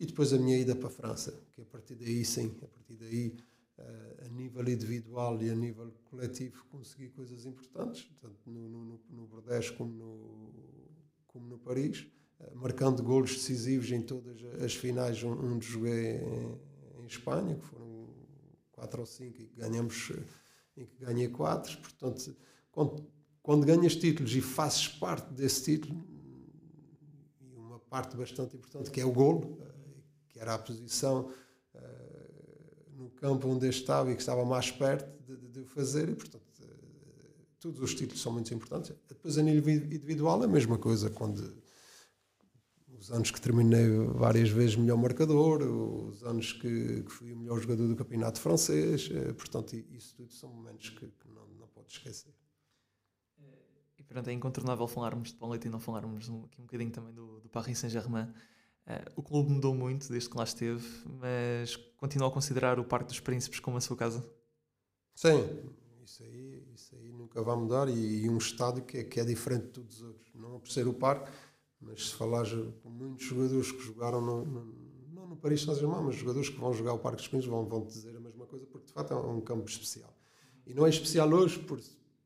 E 0.00 0.06
depois 0.06 0.32
a 0.32 0.38
minha 0.38 0.56
ida 0.56 0.74
para 0.74 0.88
a 0.88 0.90
França, 0.90 1.38
que 1.52 1.60
a 1.60 1.66
partir 1.66 1.96
daí, 1.96 2.24
sim, 2.24 2.56
a 2.62 2.66
partir 2.66 2.94
daí 2.94 3.36
a 3.78 4.28
nível 4.28 4.66
individual 4.68 5.40
e 5.42 5.50
a 5.50 5.54
nível 5.54 5.92
coletivo 6.04 6.64
consegui 6.70 7.08
coisas 7.10 7.44
importantes, 7.44 8.10
tanto 8.20 8.38
no, 8.46 8.68
no, 8.68 9.00
no 9.10 9.26
Bordeaux 9.26 9.70
como 9.70 9.92
no, 9.92 10.54
como 11.26 11.46
no 11.46 11.58
Paris, 11.58 12.06
uh, 12.40 12.56
marcando 12.56 13.02
golos 13.02 13.34
decisivos 13.34 13.90
em 13.92 14.00
todas 14.00 14.42
as 14.62 14.74
finais 14.74 15.22
onde 15.22 15.66
joguei 15.66 16.16
em, 16.16 17.02
em, 17.02 17.06
Espanha, 17.06 17.56
que 17.56 17.64
foram 17.64 18.08
quatro 18.72 19.00
ou 19.00 19.06
cinco 19.06 19.40
e 19.42 19.46
ganhamos 19.56 20.12
em 20.76 20.86
que 20.86 20.98
ganhei 20.98 21.28
quatro. 21.28 21.76
Portanto, 21.78 22.36
quando, 22.72 23.06
quando 23.42 23.66
ganhas 23.66 23.94
títulos 23.94 24.34
e 24.34 24.40
fazes 24.40 24.88
parte 24.88 25.32
desse 25.34 25.64
título, 25.64 26.02
e 27.40 27.54
uma 27.54 27.78
parte 27.78 28.16
bastante 28.16 28.56
importante 28.56 28.90
que 28.90 29.00
é 29.00 29.04
o 29.04 29.12
golo, 29.12 29.58
que 30.28 30.40
era 30.40 30.54
a 30.54 30.58
posição 30.58 31.30
campo 33.16 33.48
onde 33.48 33.68
estava 33.68 34.10
e 34.10 34.14
que 34.14 34.20
estava 34.20 34.44
mais 34.44 34.70
perto 34.70 35.08
de, 35.24 35.36
de, 35.36 35.64
fazer, 35.64 36.08
e 36.08 36.14
portanto, 36.14 36.44
eh, 36.62 36.66
todos 37.60 37.80
os 37.80 37.94
títulos 37.94 38.20
são 38.20 38.32
muito 38.32 38.52
importantes. 38.52 38.94
Depois, 39.08 39.38
a 39.38 39.42
nível 39.42 39.74
individual, 39.74 40.42
a 40.42 40.48
mesma 40.48 40.78
coisa, 40.78 41.10
quando 41.10 41.56
os 42.98 43.10
anos 43.12 43.30
que 43.30 43.40
terminei 43.40 43.88
várias 44.14 44.48
vezes 44.48 44.76
melhor 44.76 44.96
marcador, 44.96 45.62
os 45.62 46.22
anos 46.24 46.52
que, 46.52 47.02
que 47.02 47.10
fui 47.10 47.32
o 47.32 47.36
melhor 47.36 47.60
jogador 47.60 47.86
do 47.86 47.96
campeonato 47.96 48.40
francês, 48.40 49.08
eh, 49.12 49.32
portanto, 49.32 49.76
isso 49.76 50.14
tudo 50.14 50.32
são 50.32 50.50
momentos 50.50 50.90
que, 50.90 51.06
que 51.06 51.28
não, 51.28 51.46
não 51.58 51.68
pode 51.68 51.92
esquecer. 51.92 52.34
E 53.98 54.02
pronto, 54.02 54.28
é 54.28 54.32
incontornável 54.32 54.86
falarmos 54.86 55.30
de 55.30 55.36
Paulete 55.36 55.68
e 55.68 55.70
não 55.70 55.80
falarmos 55.80 56.28
um, 56.28 56.44
aqui 56.44 56.60
um 56.60 56.64
bocadinho 56.64 56.90
também 56.90 57.12
do, 57.14 57.40
do 57.40 57.48
Paris 57.48 57.78
Saint-Germain. 57.78 58.32
Uh, 58.86 59.10
o 59.16 59.22
clube 59.22 59.50
mudou 59.50 59.74
muito 59.74 60.08
desde 60.08 60.30
que 60.30 60.36
lá 60.36 60.44
esteve, 60.44 60.86
mas 61.20 61.74
continua 61.96 62.28
a 62.28 62.30
considerar 62.30 62.78
o 62.78 62.84
Parque 62.84 63.08
dos 63.08 63.18
Príncipes 63.18 63.58
como 63.58 63.76
a 63.76 63.80
sua 63.80 63.96
casa? 63.96 64.24
Sim, 65.14 65.44
isso 66.04 66.22
aí, 66.22 66.62
isso 66.72 66.94
aí 66.94 67.10
nunca 67.10 67.42
vai 67.42 67.56
mudar 67.56 67.88
e, 67.88 68.24
e 68.24 68.30
um 68.30 68.38
estádio 68.38 68.84
que 68.84 68.98
é, 68.98 69.04
que 69.04 69.18
é 69.18 69.24
diferente 69.24 69.64
de 69.64 69.70
todos 69.70 69.96
os 69.96 70.02
outros. 70.02 70.30
Não 70.34 70.60
por 70.60 70.70
ser 70.70 70.86
o 70.86 70.94
Parque, 70.94 71.32
mas 71.80 72.08
se 72.08 72.14
falares 72.14 72.52
com 72.82 72.88
muitos 72.88 73.26
jogadores 73.26 73.72
que 73.72 73.82
jogaram 73.82 74.20
no, 74.20 74.44
no, 74.44 74.74
não 75.12 75.26
no 75.26 75.36
Paris 75.36 75.62
Saint-Germain, 75.62 76.02
mas 76.04 76.14
jogadores 76.14 76.48
que 76.48 76.58
vão 76.58 76.72
jogar 76.72 76.92
o 76.92 76.98
Parque 76.98 77.18
dos 77.18 77.28
Príncipes 77.28 77.50
vão, 77.50 77.66
vão 77.66 77.84
dizer 77.84 78.16
a 78.16 78.20
mesma 78.20 78.46
coisa, 78.46 78.66
porque 78.66 78.86
de 78.86 78.92
facto 78.92 79.12
é 79.12 79.16
um 79.16 79.40
campo 79.40 79.68
especial. 79.68 80.14
E 80.66 80.74
não 80.74 80.86
é 80.86 80.90
especial 80.90 81.28
hoje 81.32 81.58
por, 81.58 81.80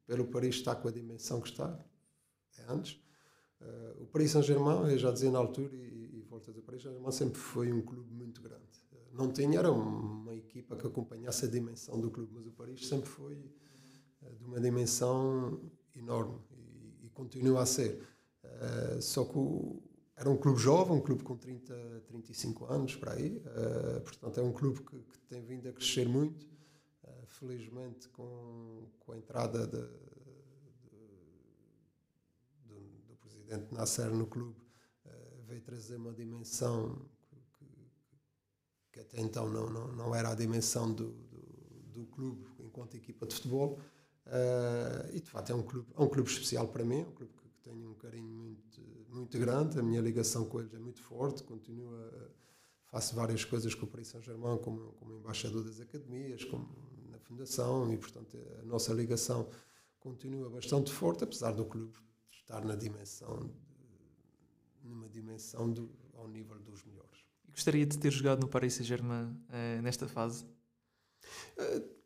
pelo 0.06 0.26
Paris 0.26 0.56
estar 0.56 0.74
com 0.76 0.88
a 0.88 0.90
dimensão 0.90 1.40
que 1.40 1.48
está, 1.48 1.78
é 2.58 2.64
antes. 2.68 3.00
Uh, 3.60 4.02
o 4.02 4.06
Paris 4.06 4.30
Saint-Germain, 4.30 4.90
eu 4.90 4.98
já 4.98 5.10
dizia 5.10 5.30
na 5.30 5.38
altura, 5.38 5.74
e, 5.74 5.99
volta 6.40 6.52
do 6.52 6.62
Paris 6.62 6.82
Saint-Germain 6.82 7.12
sempre 7.12 7.38
foi 7.38 7.70
um 7.70 7.82
clube 7.82 8.10
muito 8.10 8.40
grande. 8.40 8.64
Não 9.12 9.30
tinha 9.30 9.58
era 9.58 9.70
uma 9.70 10.34
equipa 10.34 10.74
que 10.76 10.86
acompanhasse 10.86 11.44
a 11.44 11.48
dimensão 11.48 12.00
do 12.00 12.10
clube, 12.10 12.32
mas 12.34 12.46
o 12.46 12.52
Paris 12.52 12.88
sempre 12.88 13.08
foi 13.08 13.38
eh, 14.22 14.32
de 14.34 14.44
uma 14.44 14.58
dimensão 14.58 15.60
enorme 15.94 16.38
e, 16.52 17.06
e 17.06 17.10
continua 17.10 17.62
a 17.62 17.66
ser. 17.66 18.00
Uh, 18.42 19.02
só 19.02 19.24
que 19.24 19.36
o, 19.36 19.82
era 20.16 20.30
um 20.30 20.36
clube 20.36 20.58
jovem, 20.58 20.96
um 20.96 21.00
clube 21.00 21.22
com 21.22 21.36
30, 21.36 22.04
35 22.06 22.64
anos 22.66 22.96
para 22.96 23.12
aí, 23.12 23.36
uh, 23.36 24.00
portanto 24.00 24.40
é 24.40 24.42
um 24.42 24.52
clube 24.52 24.80
que, 24.82 24.98
que, 24.98 25.20
tem 25.28 25.42
vindo 25.42 25.68
a 25.68 25.72
crescer 25.72 26.08
muito. 26.08 26.46
Uh, 27.04 27.26
felizmente, 27.26 28.08
com, 28.08 28.88
com 29.00 29.12
a 29.12 29.18
entrada 29.18 29.66
de, 29.66 29.82
de, 30.88 31.06
do, 32.64 32.80
do 33.08 33.16
presidente 33.16 33.74
Nasser 33.74 34.10
no 34.10 34.26
clube, 34.26 34.56
veio 35.50 35.60
trazer 35.62 35.96
uma 35.96 36.12
dimensão 36.12 36.96
que, 37.58 37.66
que 38.92 39.00
até 39.00 39.20
então 39.20 39.48
não, 39.50 39.68
não, 39.68 39.88
não 39.88 40.14
era 40.14 40.30
a 40.30 40.34
dimensão 40.34 40.92
do, 40.92 41.10
do, 41.10 41.40
do 41.92 42.06
clube 42.06 42.46
enquanto 42.60 42.96
equipa 42.96 43.26
de 43.26 43.34
futebol. 43.34 43.78
Uh, 44.26 45.10
e 45.12 45.20
de 45.20 45.28
facto 45.28 45.50
é 45.50 45.54
um 45.54 45.62
clube, 45.62 45.88
é 45.92 46.00
um 46.00 46.08
clube 46.08 46.30
especial 46.30 46.68
para 46.68 46.84
mim, 46.84 47.00
é 47.00 47.06
um 47.06 47.12
clube 47.12 47.32
que, 47.34 47.48
que 47.48 47.60
tenho 47.62 47.90
um 47.90 47.94
carinho 47.94 48.28
muito, 48.28 48.80
muito 49.08 49.38
grande. 49.38 49.78
A 49.78 49.82
minha 49.82 50.00
ligação 50.00 50.44
com 50.44 50.60
eles 50.60 50.72
é 50.72 50.78
muito 50.78 51.02
forte. 51.02 51.42
Continua, 51.42 52.32
faço 52.86 53.16
várias 53.16 53.44
coisas 53.44 53.74
com 53.74 53.86
o 53.86 53.88
Paris 53.88 54.08
Saint-Germain, 54.08 54.58
como, 54.58 54.92
como 54.92 55.12
embaixador 55.12 55.64
das 55.64 55.80
academias, 55.80 56.44
como 56.44 56.68
na 57.10 57.18
fundação, 57.18 57.92
e 57.92 57.98
portanto 57.98 58.38
a 58.60 58.64
nossa 58.64 58.92
ligação 58.94 59.48
continua 59.98 60.48
bastante 60.48 60.92
forte, 60.92 61.24
apesar 61.24 61.52
do 61.52 61.64
clube 61.64 61.98
estar 62.30 62.64
na 62.64 62.76
dimensão 62.76 63.50
numa 64.82 65.08
dimensão 65.08 65.70
do, 65.70 65.90
ao 66.14 66.28
nível 66.28 66.58
dos 66.60 66.84
melhores. 66.84 67.20
E 67.48 67.52
gostaria 67.52 67.86
de 67.86 67.98
ter 67.98 68.10
jogado 68.10 68.40
no 68.40 68.48
Paris 68.48 68.74
Saint-Germain 68.74 69.26
uh, 69.26 69.82
nesta 69.82 70.06
fase? 70.06 70.44
Uh, 71.58 72.00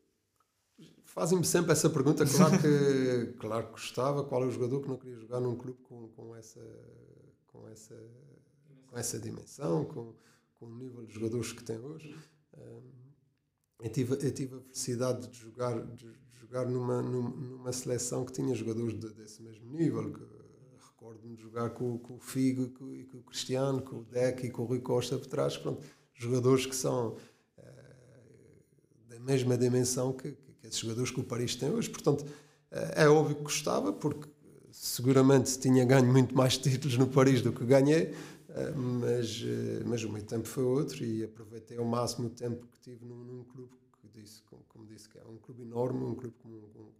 Fazem-me 1.15 1.45
sempre 1.45 1.71
essa 1.71 1.89
pergunta, 1.89 2.27
claro 2.27 2.59
que, 2.61 3.35
claro 3.39 3.67
que 3.67 3.71
gostava, 3.71 4.25
qual 4.25 4.43
é 4.43 4.47
o 4.47 4.51
jogador 4.51 4.81
que 4.81 4.89
não 4.89 4.97
queria 4.97 5.17
jogar 5.17 5.39
num 5.39 5.55
clube 5.55 5.79
com, 5.85 6.09
com, 6.09 6.35
essa, 6.35 6.61
com, 7.47 7.69
essa, 7.69 7.95
com 8.89 8.99
essa 8.99 9.21
dimensão, 9.21 9.85
com, 9.85 10.13
com 10.55 10.67
o 10.67 10.75
nível 10.75 11.07
de 11.07 11.15
jogadores 11.15 11.53
que 11.53 11.63
tem 11.63 11.79
hoje. 11.79 12.19
eu, 13.81 13.93
tive, 13.93 14.15
eu 14.15 14.35
tive 14.35 14.57
a 14.57 14.61
felicidade 14.61 15.29
de 15.29 15.39
jogar, 15.39 15.87
de 15.95 16.13
jogar 16.33 16.67
numa, 16.67 17.01
numa 17.01 17.73
seleção 17.73 18.25
que 18.25 18.33
tinha 18.33 18.53
jogadores 18.53 18.99
de, 18.99 19.15
desse 19.15 19.41
mesmo 19.41 19.71
nível. 19.71 20.13
Recordo-me 21.05 21.37
de 21.37 21.43
jogar 21.43 21.69
com, 21.69 21.99
com 21.99 22.15
o 22.15 22.19
Figo 22.19 22.63
e 22.63 22.69
com, 22.69 23.05
com, 23.11 23.19
o 23.19 23.23
Cristiano, 23.25 23.83
com 23.83 23.97
o 23.97 24.05
Deck 24.05 24.47
e 24.47 24.51
com 24.51 24.63
o 24.63 24.65
Rui 24.65 24.81
Costa 24.81 25.19
por 25.19 25.27
trás. 25.27 25.55
Pronto, 25.55 25.85
jogadores 26.15 26.65
que 26.65 26.75
são 26.75 27.19
da 29.07 29.21
mesma 29.21 29.59
dimensão 29.59 30.15
que, 30.15 30.33
que 30.33 30.67
esses 30.67 30.79
jogadores 30.79 31.11
que 31.11 31.21
o 31.21 31.25
Paris 31.25 31.57
tem 31.57 31.71
hoje. 31.71 31.91
Portanto, 31.91 32.25
é, 32.71 33.03
é 33.05 33.09
óbvio 33.09 33.37
que 33.37 33.43
gostava, 33.43 33.93
porque 33.93 34.31
seguramente 34.73 35.59
tinha 35.59 35.85
ganho 35.85 36.11
muito 36.11 36.35
mais 36.35 36.57
títulos 36.59 36.97
no 36.97 37.07
Paris 37.07 37.43
do 37.43 37.53
que 37.53 37.67
ganhei, 37.67 38.15
eh, 38.49 38.71
mas, 38.75 39.45
eh, 39.45 39.83
mas 39.85 40.03
o 40.05 40.09
meu 40.11 40.23
tempo 40.23 40.49
foi 40.49 40.65
outro 40.65 41.05
e 41.05 41.23
aproveitei 41.23 41.77
ao 41.77 41.85
máximo 41.85 42.29
o 42.29 42.31
tempo 42.31 42.67
que 42.67 42.81
tive 42.81 43.05
num, 43.05 43.23
num 43.23 43.45
clube 43.45 43.69
disse, 44.15 44.43
como, 44.45 44.63
como, 44.69 44.87
disse, 44.87 45.09
que 45.09 45.19
é 45.19 45.25
um 45.25 45.37
clube 45.37 45.63
enorme, 45.63 46.03
um 46.03 46.15
clube 46.15 46.37
com, 46.41 46.49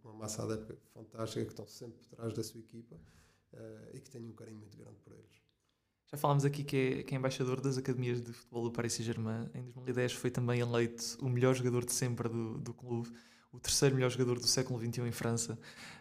com 0.03 0.09
uma 0.09 0.19
massa 0.19 0.45
fantástica, 0.93 1.45
que 1.45 1.51
estão 1.51 1.65
sempre 1.65 1.97
por 1.97 2.17
trás 2.17 2.33
da 2.33 2.43
sua 2.43 2.59
equipa 2.59 2.95
e 3.93 3.99
que 3.99 4.09
tenho 4.09 4.27
um 4.27 4.33
carinho 4.33 4.59
muito 4.59 4.77
grande 4.77 4.97
por 5.03 5.13
eles. 5.13 5.25
Já 6.11 6.17
falámos 6.17 6.45
aqui 6.45 6.63
que 6.63 6.77
é, 6.77 7.03
que 7.03 7.15
é 7.15 7.17
embaixador 7.17 7.61
das 7.61 7.77
academias 7.77 8.21
de 8.21 8.31
futebol 8.31 8.63
do 8.63 8.71
Paris 8.71 8.93
Saint-Germain. 8.93 9.49
Em 9.53 9.63
2010 9.63 10.13
foi 10.13 10.29
também 10.29 10.59
eleito 10.59 11.17
o 11.21 11.29
melhor 11.29 11.55
jogador 11.55 11.83
de 11.83 11.93
sempre 11.93 12.29
do, 12.29 12.57
do 12.57 12.73
clube 12.73 13.09
o 13.55 13.59
terceiro 13.59 13.95
melhor 13.95 14.11
jogador 14.11 14.39
do 14.39 14.47
século 14.47 14.79
XXI 14.79 15.01
em 15.01 15.11
França. 15.11 15.57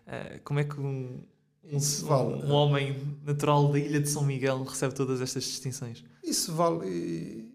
Uh, 0.06 0.40
como 0.42 0.58
é 0.58 0.64
que 0.64 0.80
um, 0.80 1.22
um, 1.64 1.78
vale, 2.02 2.44
um, 2.44 2.50
homem 2.50 3.18
natural 3.24 3.70
da 3.70 3.78
ilha 3.78 4.00
de 4.00 4.08
São 4.08 4.24
Miguel 4.24 4.64
recebe 4.64 4.94
todas 4.94 5.20
estas 5.20 5.44
distinções? 5.44 6.04
Isso 6.22 6.52
vale, 6.52 7.54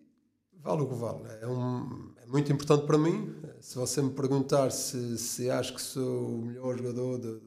vale 0.54 0.84
o 0.84 0.88
que 0.88 0.96
vale. 0.96 1.24
É, 1.42 1.48
um, 1.48 2.12
é 2.18 2.26
muito 2.28 2.52
importante 2.52 2.86
para 2.86 2.98
mim. 2.98 3.36
Se 3.60 3.78
você 3.78 4.02
me 4.02 4.12
perguntar 4.12 4.72
se, 4.72 5.18
se 5.18 5.50
acho 5.50 5.74
que 5.74 5.82
sou 5.82 6.36
o 6.36 6.46
melhor 6.46 6.78
jogador, 6.78 7.20
de, 7.20 7.42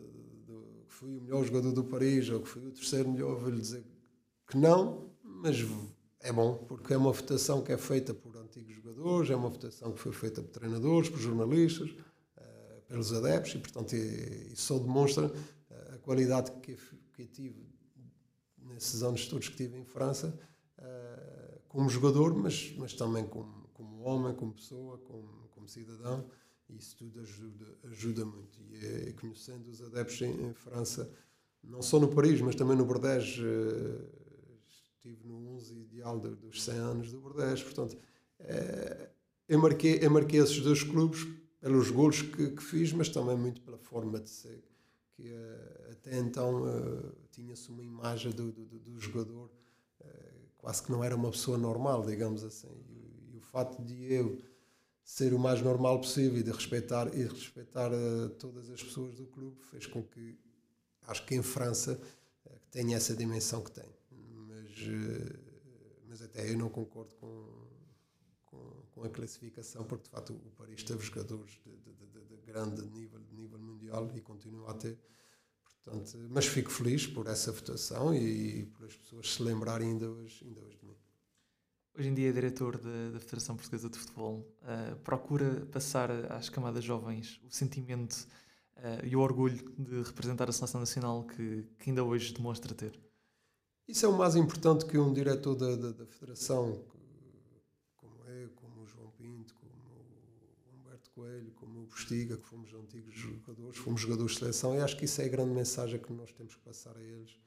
fui 1.03 1.19
o 1.19 1.21
melhor 1.21 1.45
jogador 1.45 1.73
do 1.73 1.83
Paris 1.83 2.31
ou 2.31 2.41
que 2.41 2.49
fui 2.49 2.65
o 2.65 2.71
terceiro 2.71 3.11
melhor, 3.11 3.37
vou-lhe 3.37 3.61
dizer 3.61 3.85
que 4.47 4.57
não, 4.57 5.11
mas 5.25 5.57
é 6.21 6.33
bom, 6.33 6.55
porque 6.69 6.95
é 6.95 6.97
uma 6.97 7.11
votação 7.11 7.61
que 7.61 7.73
é 7.73 7.77
feita 7.77 8.15
por 8.15 8.37
antigos 8.37 8.77
jogadores, 8.77 9.29
é 9.31 9.35
uma 9.35 9.49
votação 9.49 9.93
que 9.93 9.99
foi 9.99 10.13
feita 10.13 10.41
por 10.41 10.51
treinadores, 10.51 11.09
por 11.09 11.19
jornalistas 11.19 11.91
pelos 12.87 13.13
adeptos 13.13 13.55
e, 13.55 13.59
portanto, 13.59 13.95
isso 13.95 14.63
só 14.63 14.79
demonstra 14.79 15.33
a 15.93 15.99
qualidade 15.99 16.53
que, 16.61 16.77
que 17.15 17.27
tive 17.27 17.67
nesses 18.59 19.03
anos 19.03 19.27
todos 19.27 19.49
que 19.49 19.57
tive 19.57 19.79
em 19.79 19.85
França 19.85 20.39
uh, 20.79 21.61
como 21.69 21.89
jogador, 21.89 22.35
mas, 22.35 22.73
mas 22.77 22.93
também 22.93 23.25
como, 23.25 23.67
como 23.73 24.03
homem, 24.03 24.35
como 24.35 24.53
pessoa, 24.53 24.99
como, 24.99 25.49
como 25.51 25.67
cidadão 25.67 26.29
isso 26.71 26.97
tudo 26.97 27.21
ajuda, 27.21 27.67
ajuda 27.85 28.25
muito. 28.25 28.59
E, 28.71 29.09
é, 29.09 29.13
conhecendo 29.13 29.69
os 29.69 29.83
adeptos 29.83 30.21
em, 30.23 30.49
em, 30.49 30.55
França, 30.55 31.11
não 31.63 31.83
só 31.83 31.99
no 31.99 32.09
Paris, 32.09 32.41
mas 32.41 32.55
também 32.55 32.77
no 32.77 32.85
Bordeaux, 32.85 33.39
uh, 33.39 34.49
estive 34.69 35.27
no 35.27 35.55
11 35.57 35.75
ideal 35.75 36.19
de, 36.19 36.35
dos 36.35 36.63
100 36.63 36.75
anos 36.75 37.13
do 37.13 37.21
Bordeaux, 37.21 37.63
portanto, 37.63 37.97
uh, 38.41 39.09
eu, 39.49 39.59
marquei, 39.59 39.99
eu 40.03 40.11
marquei 40.11 40.41
esses 40.41 40.61
dois 40.61 40.83
clubes 40.83 41.27
pelos 41.61 41.91
golos 41.91 42.23
que, 42.23 42.51
que, 42.51 42.63
fiz, 42.63 42.93
mas 42.93 43.09
também 43.09 43.37
muito 43.37 43.61
pela 43.61 43.79
forma 43.79 44.19
de 44.19 44.31
ser, 44.31 44.65
que 45.13 45.29
uh, 45.29 45.93
até 45.93 46.19
então 46.19 46.65
tinha-se 47.31 47.71
uma 47.71 47.83
imagem 47.83 48.33
do, 48.33 48.51
do, 48.51 48.65
do 48.65 48.99
jogador 48.99 49.51
quase 50.63 50.85
que 50.85 50.93
não 50.93 51.03
era 51.03 51.17
uma 51.17 51.31
pessoa 51.31 51.59
normal, 51.59 52.07
digamos 52.07 52.45
assim. 52.45 52.71
E, 52.89 53.35
e, 53.35 53.37
o 53.37 53.41
fato 53.41 53.83
de 53.83 54.13
eu 54.13 54.39
ser 55.05 55.35
o 55.35 55.39
mais 55.39 55.61
normal 55.61 56.01
possível 56.01 56.39
e 56.39 56.43
de 56.43 56.51
respeitar 56.51 57.13
e 57.15 57.25
respeitar 57.25 57.91
todas 58.39 58.71
as 58.71 58.83
pessoas 58.83 59.15
do 59.17 59.27
clube 59.27 59.61
fez 59.71 59.87
com 59.87 60.03
que 60.03 60.39
acho 61.07 61.27
que 61.27 61.35
em 61.35 61.43
França 61.43 62.01
tenha 62.71 62.97
essa 62.97 63.15
dimensão 63.15 63.63
que 63.63 63.73
tem. 63.73 63.89
Mas, 64.49 64.71
mas 66.09 66.23
até 66.23 66.51
eu 66.51 66.57
não 66.57 66.69
concordo 66.69 67.15
com 67.17 67.63
com 68.93 69.05
a 69.05 69.09
classificação, 69.09 69.85
porque 69.85 70.05
de 70.05 70.11
facto 70.11 70.33
o 70.33 70.51
Paris 70.57 70.83
teve 70.83 71.05
jogadores 71.05 71.59
de, 71.65 71.77
de, 71.77 71.93
de, 71.93 72.37
de 72.37 72.37
grande 72.47 72.83
nível, 72.87 73.21
de 73.21 73.35
nível 73.35 73.59
mundial 73.59 74.11
e 74.15 74.21
continua 74.21 74.71
a 74.71 74.75
ter. 74.75 74.99
Portanto, 75.65 76.17
mas 76.31 76.47
fico 76.47 76.71
feliz 76.71 77.07
por 77.07 77.27
essa 77.27 77.51
votação 77.51 78.15
e 78.15 78.67
por 78.67 78.87
as 78.87 78.95
pessoas 78.95 79.35
se 79.35 79.43
lembrarem 79.43 79.91
ainda 79.91 80.09
hoje, 80.09 80.45
ainda 80.45 80.61
hoje. 80.61 80.79
Hoje 81.99 82.09
em 82.09 82.15
dia 82.15 82.31
é 82.31 82.33
diretor 82.33 82.79
da, 82.79 83.11
da 83.11 83.21
Federação 83.21 83.55
Portuguesa 83.55 83.91
de 83.91 83.99
Futebol. 83.99 84.47
Uh, 84.63 84.97
procura 85.01 85.67
passar 85.71 86.11
às 86.33 86.49
camadas 86.49 86.83
jovens 86.83 87.39
o 87.45 87.51
sentimento 87.51 88.27
uh, 88.79 89.05
e 89.05 89.15
o 89.15 89.21
orgulho 89.21 89.71
de 89.79 90.03
representar 90.03 90.49
a 90.49 90.53
seleção 90.53 90.81
nacional 90.81 91.25
que, 91.25 91.67
que, 91.79 91.91
ainda 91.91 92.03
hoje 92.03 92.33
demonstra 92.33 92.75
ter. 92.75 92.99
Isso 93.87 94.07
é 94.07 94.09
o 94.09 94.17
mais 94.17 94.37
importante 94.37 94.87
que 94.87 94.97
um 94.97 95.13
diretor 95.13 95.55
da, 95.55 95.77
da, 95.77 95.93
da 95.93 96.07
Federação, 96.07 96.83
Coelho, 101.15 101.53
como 101.57 101.83
o 101.83 101.87
Postiga, 101.87 102.39
que 102.39 102.47
fomos 102.47 102.73
antigos 102.73 103.15
jogadores, 103.15 103.77
fomos 103.77 104.01
jogadores 104.01 104.33
de 104.33 104.39
seleção, 104.39 104.75
e 104.75 104.81
acho 104.81 104.97
que 104.97 105.05
isso 105.05 105.21
é 105.21 105.27
a 105.27 105.29
grande 105.29 105.51
mensagem 105.51 106.01
que 106.01 106.11
nós 106.11 106.33
temos 106.33 106.55
que 106.55 106.63
passar 106.63 106.97
a 106.97 107.03
eles. 107.03 107.39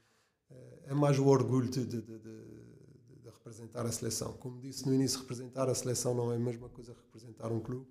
Eh, 0.52 0.80
é 0.90 0.94
mais 0.94 1.18
o 1.18 1.26
orgulho 1.26 1.68
de, 1.68 1.84
de, 1.84 2.00
de 2.00 2.85
representar 3.46 3.86
a 3.86 3.92
seleção. 3.92 4.34
Como 4.34 4.60
disse 4.60 4.88
no 4.88 4.94
início, 4.94 5.20
representar 5.20 5.70
a 5.70 5.76
seleção 5.76 6.16
não 6.16 6.32
é 6.32 6.36
a 6.36 6.40
mesma 6.40 6.68
coisa 6.68 6.94
que 6.94 7.02
representar 7.02 7.52
um 7.52 7.60
clube. 7.60 7.88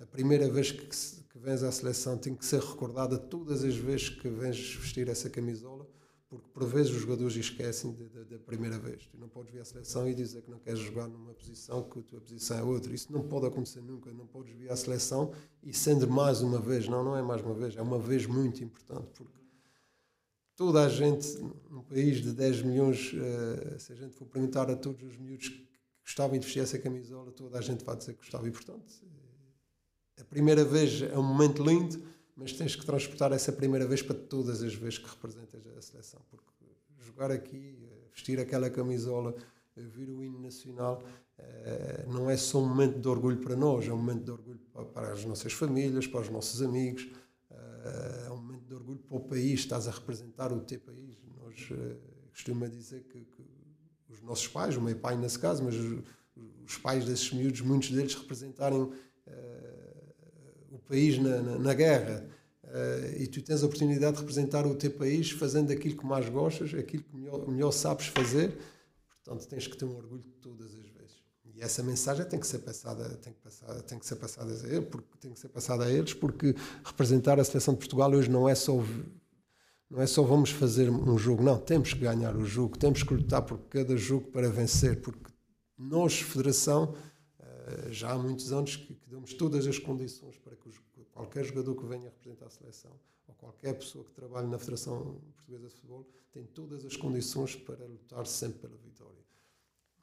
A 0.00 0.06
primeira 0.06 0.48
vez 0.48 0.72
que, 0.72 0.86
que 0.86 1.38
vens 1.38 1.62
à 1.62 1.70
seleção 1.70 2.16
tem 2.16 2.34
que 2.34 2.46
ser 2.46 2.60
recordada 2.60 3.18
todas 3.18 3.62
as 3.62 3.76
vezes 3.76 4.08
que 4.08 4.28
vens 4.28 4.56
vestir 4.74 5.08
essa 5.08 5.28
camisola 5.28 5.86
porque 6.30 6.48
por 6.50 6.64
vezes 6.64 6.92
os 6.92 7.00
jogadores 7.00 7.34
esquecem 7.34 7.92
da 8.30 8.38
primeira 8.38 8.78
vez. 8.78 9.04
Tu 9.04 9.18
não 9.18 9.28
podes 9.28 9.52
vir 9.52 9.60
à 9.60 9.64
seleção 9.64 10.08
e 10.08 10.14
dizer 10.14 10.42
que 10.42 10.50
não 10.50 10.60
queres 10.60 10.78
jogar 10.78 11.08
numa 11.08 11.34
posição 11.34 11.82
que 11.82 11.98
a 11.98 12.02
tua 12.02 12.20
posição 12.20 12.56
é 12.56 12.62
outra. 12.62 12.94
Isso 12.94 13.12
não 13.12 13.24
pode 13.24 13.46
acontecer 13.46 13.80
nunca. 13.80 14.12
Não 14.12 14.28
podes 14.28 14.54
vir 14.54 14.70
à 14.70 14.76
seleção 14.76 15.32
e 15.60 15.74
sendo 15.74 16.08
mais 16.08 16.40
uma 16.40 16.60
vez. 16.60 16.86
Não, 16.86 17.02
não 17.02 17.16
é 17.16 17.22
mais 17.22 17.42
uma 17.42 17.52
vez. 17.52 17.76
É 17.76 17.82
uma 17.82 17.98
vez 17.98 18.26
muito 18.26 18.62
importante. 18.62 19.10
Porque 19.16 19.39
toda 20.60 20.84
a 20.84 20.88
gente, 20.90 21.26
num 21.70 21.80
país 21.80 22.20
de 22.20 22.32
10 22.32 22.60
milhões, 22.60 23.14
uh, 23.14 23.80
se 23.80 23.94
a 23.94 23.96
gente 23.96 24.14
for 24.14 24.26
perguntar 24.26 24.70
a 24.70 24.76
todos 24.76 25.02
os 25.02 25.16
miúdos 25.16 25.48
que 25.48 25.66
gostavam 26.04 26.38
de 26.38 26.44
vestir 26.44 26.60
essa 26.60 26.78
camisola, 26.78 27.32
toda 27.32 27.58
a 27.58 27.62
gente 27.62 27.82
vai 27.82 27.96
dizer 27.96 28.12
que 28.12 28.18
gostava. 28.18 28.46
E 28.46 28.50
portanto, 28.50 28.84
a 30.20 30.24
primeira 30.24 30.62
vez 30.62 31.00
é 31.00 31.18
um 31.18 31.22
momento 31.22 31.64
lindo 31.64 32.10
mas 32.40 32.54
tens 32.54 32.74
que 32.74 32.86
transportar 32.86 33.32
essa 33.32 33.52
primeira 33.52 33.86
vez 33.86 34.00
para 34.00 34.14
todas 34.14 34.62
as 34.62 34.74
vezes 34.74 34.98
que 34.98 35.08
representas 35.08 35.60
a 35.76 35.82
seleção, 35.82 36.20
porque 36.30 36.64
jogar 36.98 37.30
aqui, 37.30 37.76
eh, 37.82 38.08
vestir 38.14 38.40
aquela 38.40 38.70
camisola, 38.70 39.34
eh, 39.76 39.82
vir 39.82 40.08
o 40.08 40.24
hino 40.24 40.40
nacional, 40.40 41.02
eh, 41.38 42.06
não 42.08 42.30
é 42.30 42.38
só 42.38 42.62
um 42.62 42.66
momento 42.66 42.98
de 42.98 43.06
orgulho 43.08 43.36
para 43.36 43.54
nós, 43.54 43.86
é 43.86 43.92
um 43.92 43.98
momento 43.98 44.24
de 44.24 44.30
orgulho 44.30 44.60
para 44.94 45.12
as 45.12 45.22
nossas 45.26 45.52
famílias, 45.52 46.06
para 46.06 46.20
os 46.20 46.30
nossos 46.30 46.62
amigos, 46.62 47.10
é 48.26 48.30
um 48.30 48.36
momento 48.36 48.64
de 48.66 48.74
orgulho 48.74 48.98
para 48.98 49.16
o 49.16 49.20
país, 49.20 49.60
estás 49.60 49.88
a 49.88 49.90
representar 49.90 50.52
o 50.52 50.60
teu 50.60 50.80
país. 50.80 51.22
Nós 51.38 51.68
costumamos 52.30 52.76
dizer 52.76 53.04
que, 53.04 53.20
que, 53.20 53.44
os 54.08 54.20
nossos 54.22 54.48
pais, 54.48 54.76
o 54.76 54.80
meu 54.80 54.96
pai 54.96 55.16
nesse 55.16 55.38
caso, 55.38 55.62
mas 55.62 55.74
os, 55.76 56.78
pais 56.78 57.04
desses 57.04 57.32
miúdos, 57.32 57.60
muitos 57.60 57.90
deles 57.90 58.14
representarem 58.14 58.90
o 60.70 60.78
país 60.78 61.18
na, 61.18 61.40
na, 61.42 61.58
na 61.58 61.74
guerra 61.74 62.26
uh, 62.64 63.22
e 63.22 63.26
tu 63.26 63.42
tens 63.42 63.62
a 63.62 63.66
oportunidade 63.66 64.14
de 64.14 64.20
representar 64.20 64.66
o 64.66 64.74
teu 64.74 64.90
país 64.90 65.30
fazendo 65.30 65.72
aquilo 65.72 65.96
que 65.96 66.06
mais 66.06 66.28
gostas, 66.28 66.72
aquilo 66.74 67.02
que 67.02 67.16
melhor, 67.16 67.48
melhor 67.48 67.70
sabes 67.72 68.06
fazer, 68.06 68.56
portanto 69.08 69.48
tens 69.48 69.66
que 69.66 69.76
ter 69.76 69.84
um 69.84 69.96
orgulho 69.96 70.22
de 70.22 70.32
todas 70.34 70.66
as 70.74 70.86
vezes. 70.88 70.99
E 71.54 71.62
essa 71.62 71.82
mensagem 71.82 72.24
tem 72.26 72.38
que 72.38 72.46
ser 72.46 72.58
passada, 72.58 73.08
tem 73.16 73.32
que 73.32 73.40
passar, 73.40 73.82
tem 73.82 73.98
que 73.98 74.06
ser 74.06 74.16
passada 74.16 74.52
a 74.52 74.68
eles, 74.68 74.88
porque 74.88 75.18
tem 75.20 75.32
que 75.32 75.38
ser 75.38 75.48
passada 75.48 75.84
a 75.84 75.90
eles, 75.90 76.14
porque 76.14 76.54
representar 76.84 77.38
a 77.38 77.44
seleção 77.44 77.74
de 77.74 77.80
Portugal 77.80 78.10
hoje 78.12 78.30
não 78.30 78.48
é 78.48 78.54
só 78.54 78.74
não 79.90 80.00
é 80.00 80.06
só 80.06 80.22
vamos 80.22 80.50
fazer 80.50 80.88
um 80.88 81.18
jogo, 81.18 81.42
não, 81.42 81.58
temos 81.58 81.92
que 81.92 81.98
ganhar 81.98 82.36
o 82.36 82.44
jogo, 82.44 82.78
temos 82.78 83.02
que 83.02 83.12
lutar 83.12 83.42
por 83.42 83.58
cada 83.68 83.96
jogo 83.96 84.30
para 84.30 84.48
vencer, 84.48 85.00
porque 85.00 85.32
nós, 85.76 86.20
Federação, 86.20 86.94
eh, 87.40 87.88
já 87.90 88.12
há 88.12 88.18
muitos 88.18 88.52
anos 88.52 88.76
que, 88.76 88.94
que 88.94 89.10
damos 89.10 89.34
todas 89.34 89.66
as 89.66 89.80
condições 89.80 90.38
para 90.38 90.54
que 90.54 90.70
qualquer 91.12 91.44
jogador 91.44 91.74
que 91.74 91.84
venha 91.86 92.04
representar 92.04 92.46
a 92.46 92.50
seleção 92.50 92.92
ou 93.28 93.34
qualquer 93.34 93.74
pessoa 93.74 94.04
que 94.04 94.12
trabalhe 94.12 94.46
na 94.46 94.58
Federação 94.58 95.20
Portuguesa 95.36 95.68
de 95.68 95.74
Futebol 95.74 96.06
tem 96.32 96.44
todas 96.44 96.84
as 96.84 96.96
condições 96.96 97.56
para 97.56 97.84
lutar 97.84 98.26
sempre 98.26 98.60
pela 98.60 98.76
vitória. 98.78 99.19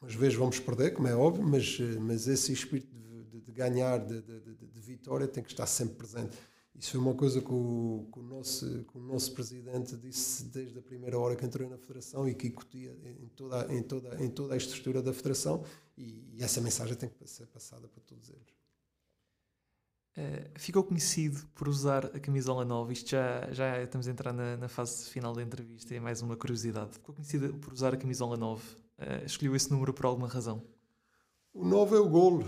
Às 0.02 0.14
vezes 0.14 0.36
vamos 0.36 0.60
perder, 0.60 0.94
como 0.94 1.08
é 1.08 1.16
óbvio, 1.16 1.46
mas, 1.46 1.78
eh, 1.80 2.00
mas 2.00 2.28
esse 2.28 2.54
espírito 2.54 2.96
de, 2.96 3.24
de, 3.26 3.42
de 3.42 3.52
ganhar, 3.52 3.98
de, 3.98 4.22
de, 4.22 4.58
vitória 4.82 5.28
tem 5.28 5.44
que 5.44 5.52
estar 5.52 5.66
sempre 5.66 5.96
presente. 5.96 6.38
Isso 6.74 6.92
foi 6.92 7.00
uma 7.00 7.16
coisa 7.16 7.42
que 7.42 7.52
o, 7.52 8.08
que 8.12 8.20
o, 8.20 8.24
nosso, 8.24 8.86
que 8.86 8.98
o 8.98 9.02
nosso 9.02 9.34
presidente 9.34 9.98
disse 9.98 10.46
desde 10.46 10.78
a 10.78 10.82
primeira 10.82 11.18
hora 11.18 11.36
que 11.36 11.44
entrou 11.44 11.68
na 11.68 11.78
federação 11.78 12.28
e 12.30 12.36
que 12.36 12.48
incutia 12.48 12.96
em 13.04 13.28
toda, 13.30 13.74
em 13.74 13.84
toda, 13.84 14.24
em 14.24 14.30
toda 14.30 14.54
a 14.54 14.58
estrutura 14.58 15.02
da 15.02 15.12
federação 15.12 15.64
e, 15.98 16.36
e 16.36 16.44
essa 16.44 16.62
mensagem 16.62 16.96
tem 16.96 17.10
que 17.10 17.28
ser 17.28 17.48
passada 17.48 17.88
para 17.88 18.02
todos 18.04 18.30
eles. 18.30 18.58
Uh, 20.18 20.60
ficou 20.60 20.84
conhecido 20.84 21.46
por 21.54 21.68
usar 21.68 22.06
a 22.06 22.20
camisola 22.20 22.64
nova. 22.64 22.92
Isto 22.94 23.12
já, 23.12 23.52
já 23.52 23.84
estamos 23.84 24.08
a 24.08 24.12
entrar 24.12 24.34
na, 24.34 24.58
na 24.58 24.68
fase 24.68 25.10
final 25.10 25.34
da 25.34 25.44
entrevista 25.44 25.94
é 25.94 26.00
mais 26.00 26.22
uma 26.22 26.36
curiosidade. 26.36 26.94
Ficou 26.94 27.14
conhecido 27.14 27.54
por 27.56 27.74
usar 27.74 27.94
a 27.94 27.98
camisola 27.98 28.38
9. 28.38 28.64
Uh, 29.00 29.26
escolheu 29.26 29.56
esse 29.56 29.72
número 29.72 29.94
por 29.94 30.06
alguma 30.06 30.28
razão? 30.28 30.64
O 31.54 31.66
9 31.66 31.96
é 31.96 32.00
o 32.00 32.10
golo. 32.10 32.46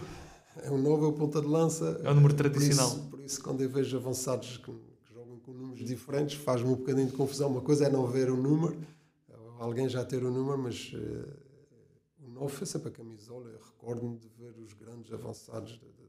É 0.63 0.69
o 0.69 0.77
9 0.77 1.03
é 1.03 1.07
o 1.07 1.13
ponta 1.13 1.41
de 1.41 1.47
lança. 1.47 2.01
É 2.03 2.09
o 2.09 2.15
número 2.15 2.33
tradicional. 2.33 2.89
Por 2.89 2.97
isso, 2.97 3.09
por 3.09 3.19
isso 3.21 3.43
quando 3.43 3.61
eu 3.61 3.69
vejo 3.69 3.97
avançados 3.97 4.57
que, 4.57 4.71
que 4.71 5.13
jogam 5.13 5.39
com 5.39 5.51
números 5.51 5.85
diferentes, 5.85 6.39
faz-me 6.41 6.69
um 6.69 6.75
bocadinho 6.75 7.07
de 7.07 7.13
confusão. 7.13 7.49
Uma 7.49 7.61
coisa 7.61 7.85
é 7.85 7.89
não 7.89 8.07
ver 8.07 8.31
o 8.31 8.35
número, 8.35 8.77
alguém 9.59 9.87
já 9.87 10.03
ter 10.03 10.23
o 10.23 10.31
número, 10.31 10.57
mas 10.57 10.91
uh, 10.93 12.25
o 12.25 12.29
9 12.29 12.53
foi 12.53 12.67
sempre 12.67 12.89
a 12.89 12.91
camisola. 12.91 13.49
Eu 13.49 13.59
recordo-me 13.59 14.17
de 14.17 14.27
ver 14.29 14.55
os 14.57 14.73
grandes 14.73 15.13
avançados 15.13 15.73
de, 15.73 15.99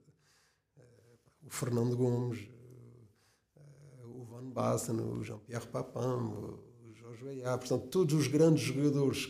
o 1.46 1.50
Fernando 1.50 1.96
Gomes, 1.96 2.48
eh, 3.56 4.04
o 4.04 4.24
Van 4.24 4.48
Basten, 4.50 5.00
o 5.00 5.22
Jean-Pierre 5.22 5.66
Papin, 5.66 5.98
o 5.98 6.94
Jorge 6.94 7.24
Weah, 7.24 7.58
portanto, 7.58 7.88
todos 7.88 8.14
os 8.14 8.28
grandes 8.28 8.62
jogadores, 8.62 9.26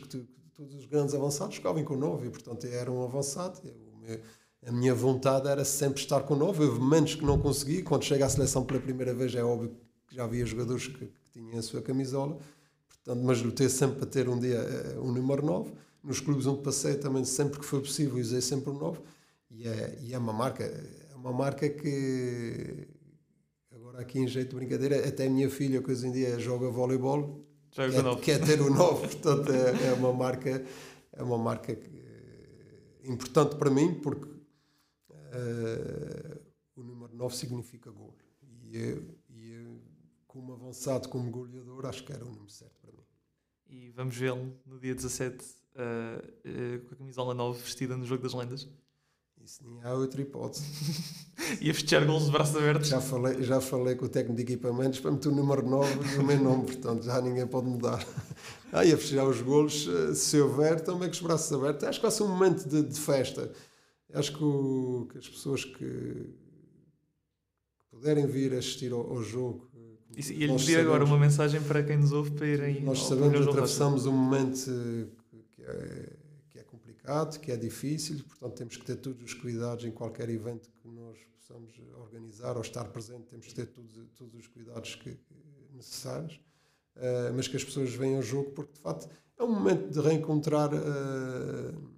todos 0.61 0.75
os 0.75 0.85
grandes 0.85 1.15
avançados 1.15 1.57
jogavam 1.57 1.83
com 1.83 1.95
o 1.95 1.97
9 1.97 2.27
e, 2.27 2.31
portanto, 2.31 2.67
era 2.67 2.93
um 2.93 3.03
avançado. 3.03 3.63
a 4.67 4.71
minha 4.71 4.95
vontade 4.95 5.49
era 5.49 5.65
sempre 5.65 6.03
estar 6.03 6.21
com 6.21 6.35
o 6.35 6.37
9. 6.37 6.65
Houve 6.65 6.81
momentos 6.81 7.15
que 7.15 7.25
não 7.25 7.41
consegui. 7.41 7.83
Quando 7.83 8.05
chega 8.05 8.27
à 8.27 8.29
seleção 8.29 8.63
pela 8.63 8.79
primeira 8.79 9.15
vez, 9.15 9.35
é 9.35 9.43
óbvio 9.43 9.75
que 10.07 10.15
já 10.15 10.25
havia 10.25 10.45
jogadores 10.45 10.87
que, 10.87 11.07
que 11.07 11.31
tinham 11.33 11.59
a 11.59 11.63
sua 11.63 11.81
camisola, 11.81 12.39
portanto, 12.89 13.25
mas 13.25 13.41
lutei 13.41 13.71
sempre 13.71 14.01
para 14.01 14.07
ter 14.07 14.29
um 14.29 14.39
dia 14.39 14.59
eh, 14.59 14.99
um 14.99 15.11
número 15.11 15.43
9. 15.43 15.73
Nos 16.05 16.21
clubes 16.21 16.47
onde 16.47 16.61
passei 16.61 16.97
também, 16.97 17.25
sempre 17.25 17.59
que 17.59 17.65
foi 17.65 17.81
possível, 17.81 18.21
usei 18.21 18.43
sempre 18.43 18.69
o 18.69 18.75
9. 18.75 19.01
E 19.51 19.67
é, 19.67 19.99
e 20.03 20.13
é 20.13 20.19
uma 20.19 20.33
marca 20.35 20.71
uma 21.17 21.33
marca 21.33 21.69
que 21.71 22.87
agora 23.75 24.01
aqui 24.01 24.19
em 24.19 24.29
jeito 24.29 24.51
de 24.51 24.57
brincadeira, 24.57 25.09
até 25.09 25.27
a 25.27 25.31
minha 25.31 25.49
filha 25.49 25.83
que 25.83 25.91
hoje 25.91 26.07
em 26.07 26.13
dia 26.13 26.39
joga 26.39 26.69
voleibol 26.69 27.47
quer, 27.71 28.21
quer 28.21 28.45
ter 28.45 28.61
o 28.61 28.69
novo, 28.71 29.03
portanto 29.03 29.53
é, 29.53 29.89
é, 29.89 29.93
uma 29.93 30.13
marca 30.13 30.65
é 31.13 31.23
uma 31.23 31.39
marca 31.39 31.75
que, 31.75 32.01
importante 33.05 33.57
para 33.57 33.71
mim 33.71 33.95
porque 34.01 34.27
uh, 34.27 34.41
o 36.77 36.83
número 36.83 37.15
9 37.15 37.37
significa 37.37 37.91
gol. 37.91 38.15
E, 38.43 38.77
eu, 38.77 39.19
e 39.29 39.53
eu, 39.53 39.81
como 40.27 40.53
avançado, 40.53 41.09
como 41.09 41.31
goleador 41.31 41.87
acho 41.87 42.05
que 42.05 42.13
era 42.13 42.25
o 42.25 42.29
número 42.29 42.51
certo 42.51 42.79
para 42.81 42.93
mim. 42.93 43.05
E 43.67 43.91
vamos 43.91 44.17
vê-lo 44.17 44.55
no 44.65 44.79
dia 44.79 44.95
17 44.95 45.45
uh, 45.45 45.79
uh, 45.79 46.81
com 46.87 46.95
a 46.95 46.99
camisola 46.99 47.35
9 47.35 47.61
vestida 47.61 47.97
no 47.97 48.05
Jogo 48.05 48.23
das 48.23 48.35
Lendas 48.35 48.69
isso 49.45 49.63
nem 49.65 49.83
há 49.83 49.95
outra 49.95 50.21
hipótese. 50.21 50.65
Ia 51.61 51.75
fechar 51.75 52.05
gols 52.05 52.27
de 52.27 52.31
braços 52.31 52.57
abertos? 52.57 52.89
Já 52.89 53.01
falei, 53.01 53.43
já 53.43 53.61
falei 53.61 53.95
com 53.95 54.05
o 54.05 54.09
técnico 54.09 54.37
de 54.37 54.43
equipamentos 54.43 55.01
para 55.01 55.11
meter 55.11 55.29
o 55.29 55.35
número 55.35 55.67
9 55.67 56.17
no 56.17 56.25
meu 56.25 56.39
nome, 56.39 56.65
portanto 56.67 57.05
já 57.05 57.21
ninguém 57.21 57.47
pode 57.47 57.67
mudar. 57.67 58.05
Ah, 58.73 58.85
ia 58.85 58.97
fechar 58.97 59.27
os 59.27 59.43
golos, 59.43 59.89
eh, 59.89 60.15
se 60.15 60.41
houver, 60.41 60.81
também 60.81 61.09
com 61.09 61.15
os 61.15 61.21
braços 61.21 61.53
abertos. 61.53 61.83
Acho 61.83 61.99
que 61.99 62.07
vai 62.07 62.13
ser 62.13 62.23
um 62.23 62.29
momento 62.29 62.69
de, 62.69 62.85
de 62.85 63.01
festa. 63.01 63.51
Acho 64.15 64.33
que, 64.37 64.45
o, 64.45 65.09
que, 65.11 65.19
as 65.19 65.29
pessoas 65.29 65.65
que 65.65 66.33
puderem 67.91 68.29
vir 68.29 68.55
assistir 68.55 68.93
ao, 68.93 69.01
ao 69.01 69.25
jogo. 69.25 69.69
E, 70.17 70.21
e 70.21 70.47
lhe 70.47 70.57
pedir 70.57 70.79
agora 70.79 71.05
uma 71.05 71.19
mensagem 71.19 71.61
para 71.61 71.83
quem 71.83 71.97
nos 71.97 72.13
ouve 72.13 72.31
para 72.31 72.47
irem. 72.47 72.81
Nós 72.83 73.03
sabemos 73.03 73.41
que 73.41 73.51
atravessamos 73.51 74.07
um 74.07 74.13
momento 74.13 74.71
que 75.51 75.63
é 75.63 76.20
complicado, 77.01 77.41
que 77.41 77.51
é 77.51 77.57
difícil, 77.57 78.23
portanto 78.25 78.55
temos 78.55 78.77
que 78.77 78.85
ter 78.85 78.97
todos 78.97 79.23
os 79.23 79.35
cuidados 79.35 79.85
em 79.85 79.91
qualquer 79.91 80.29
evento 80.29 80.71
que 80.83 80.89
nós 80.89 81.19
possamos 81.39 81.73
organizar 81.99 82.57
ou 82.57 82.63
estar 82.63 82.85
presente, 82.85 83.25
temos 83.25 83.47
que 83.47 83.55
ter 83.55 83.67
todos, 83.67 83.93
todos 84.17 84.35
os 84.39 84.47
cuidados 84.47 84.95
que, 84.95 85.19
necessários, 85.73 86.41
uh, 86.97 87.33
mas 87.35 87.49
que 87.49 87.57
as 87.57 87.65
pessoas 87.65 87.93
venham 87.95 88.17
ao 88.17 88.23
jogo, 88.23 88.51
porque 88.51 88.73
de 88.75 88.81
facto 88.81 89.09
é 89.39 89.43
um 89.43 89.53
momento 89.53 89.91
de 89.91 90.01
reencontrar 90.01 90.71
uh, 90.73 91.91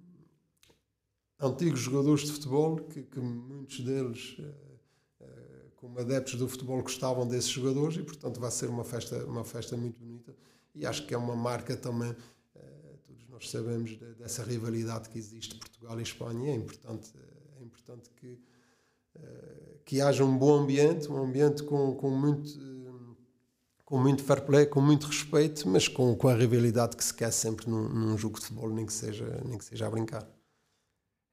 antigos 1.39 1.81
jogadores 1.81 2.25
de 2.25 2.31
futebol, 2.31 2.77
que, 2.77 3.03
que 3.03 3.19
muitos 3.19 3.81
deles, 3.81 4.37
uh, 4.39 5.71
como 5.75 5.99
adeptos 5.99 6.35
do 6.35 6.47
futebol, 6.47 6.81
gostavam 6.81 7.27
desses 7.27 7.49
jogadores 7.49 7.97
e 7.97 8.03
portanto 8.03 8.39
vai 8.39 8.49
ser 8.49 8.69
uma 8.69 8.85
festa, 8.85 9.25
uma 9.25 9.43
festa 9.43 9.75
muito 9.75 9.99
bonita. 9.99 10.33
E 10.73 10.87
acho 10.87 11.05
que 11.05 11.13
é 11.13 11.17
uma 11.17 11.35
marca 11.35 11.77
também 11.77 12.15
nós 13.43 13.49
sabemos 13.49 13.97
dessa 14.17 14.41
rivalidade 14.43 15.09
que 15.09 15.19
existe 15.19 15.55
Portugal 15.55 15.99
e 15.99 16.03
Espanha. 16.03 16.51
É 16.51 16.55
importante, 16.55 17.11
é 17.59 17.63
importante 17.63 18.09
que, 18.15 18.39
eh, 19.15 19.77
que 19.83 20.01
haja 20.01 20.23
um 20.23 20.37
bom 20.37 20.61
ambiente, 20.61 21.11
um 21.11 21.21
ambiente 21.21 21.63
com, 21.63 21.93
com 21.95 22.09
muito 22.09 22.73
com 23.83 23.99
muito 23.99 24.23
fair 24.23 24.41
play, 24.41 24.65
com 24.65 24.81
muito 24.81 25.05
respeito, 25.05 25.67
mas 25.67 25.87
com, 25.87 26.15
com 26.15 26.27
a 26.29 26.33
rivalidade 26.33 26.95
que 26.95 27.03
se 27.03 27.13
quer 27.13 27.31
sempre 27.31 27.69
num, 27.69 27.87
num 27.89 28.17
jogo 28.17 28.39
de 28.39 28.45
futebol, 28.45 28.69
nem 28.69 28.85
que 28.85 28.93
seja, 28.93 29.41
nem 29.45 29.57
que 29.57 29.65
seja 29.65 29.85
a 29.85 29.89
brincar. 29.89 30.25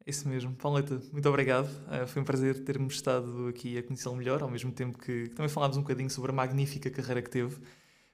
Isso 0.04 0.28
mesmo. 0.28 0.54
Pauleta, 0.56 1.00
muito 1.12 1.26
obrigado. 1.28 1.68
Uh, 1.86 2.06
foi 2.08 2.20
um 2.20 2.24
prazer 2.24 2.64
termos 2.64 2.94
estado 2.94 3.46
aqui 3.46 3.78
a 3.78 3.82
conhecê-lo 3.82 4.16
melhor, 4.16 4.42
ao 4.42 4.50
mesmo 4.50 4.72
tempo 4.72 4.98
que 4.98 5.28
também 5.28 5.48
falámos 5.48 5.76
um 5.76 5.82
bocadinho 5.82 6.10
sobre 6.10 6.32
a 6.32 6.34
magnífica 6.34 6.90
carreira 6.90 7.22
que 7.22 7.30
teve. 7.30 7.56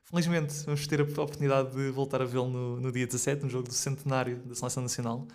Felizmente 0.09 0.55
vamos 0.65 0.87
ter 0.87 1.01
a 1.01 1.03
oportunidade 1.03 1.75
de 1.75 1.91
voltar 1.91 2.23
a 2.23 2.25
vê-lo 2.25 2.49
no, 2.49 2.81
no, 2.81 2.93
dia 2.93 3.05
17, 3.05 3.43
no 3.43 3.51
jogo 3.51 3.67
do 3.67 3.75
centenário 3.75 4.37
da 4.37 4.55
Seleção 4.55 4.81
Nacional. 4.85 5.27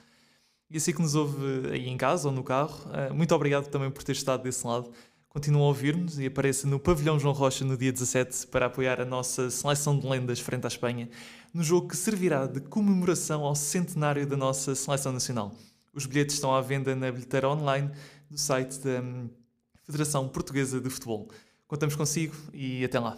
E 0.69 0.77
assim 0.77 0.93
que 0.93 1.01
nos 1.01 1.13
ouve 1.13 1.71
aí 1.73 1.89
em 1.89 1.97
casa 1.97 2.29
ou 2.29 2.33
no 2.33 2.41
carro, 2.41 2.89
eh, 2.93 3.11
muito 3.11 3.35
obrigado 3.35 3.67
também 3.67 3.91
por 3.91 4.01
ter 4.01 4.13
estado 4.13 4.43
desse 4.43 4.65
lado. 4.65 4.89
Continua 5.27 5.63
a 5.63 5.65
ouvir-nos 5.65 6.19
e 6.19 6.25
apareça 6.25 6.67
no 6.67 6.79
Pavilhão 6.79 7.19
João 7.19 7.33
Rocha 7.33 7.65
no 7.65 7.75
dia 7.75 7.91
17 7.91 8.47
para 8.47 8.67
apoiar 8.67 9.01
a 9.01 9.05
nossa 9.05 9.49
seleção 9.49 9.99
de 9.99 10.07
lendas 10.07 10.39
frente 10.39 10.63
à 10.63 10.69
Espanha, 10.69 11.09
no 11.53 11.63
jogo 11.63 11.89
que 11.89 11.97
servirá 11.97 12.47
de 12.47 12.61
comemoração 12.61 13.43
ao 13.43 13.55
centenário 13.55 14.25
da 14.25 14.37
nossa 14.37 14.73
seleção 14.73 15.11
nacional. 15.11 15.53
Os 15.93 16.05
bilhetes 16.05 16.35
estão 16.35 16.55
à 16.55 16.61
venda 16.61 16.95
na 16.95 17.11
bilheteira 17.11 17.49
online 17.49 17.91
do 18.29 18.37
site 18.37 18.79
da 18.79 19.01
hum, 19.01 19.29
Federação 19.83 20.29
Portuguesa 20.29 20.79
de 20.79 20.89
Futebol. 20.89 21.29
Contamos 21.67 21.93
consigo 21.97 22.33
e 22.53 22.85
até 22.85 22.97
lá. 22.97 23.17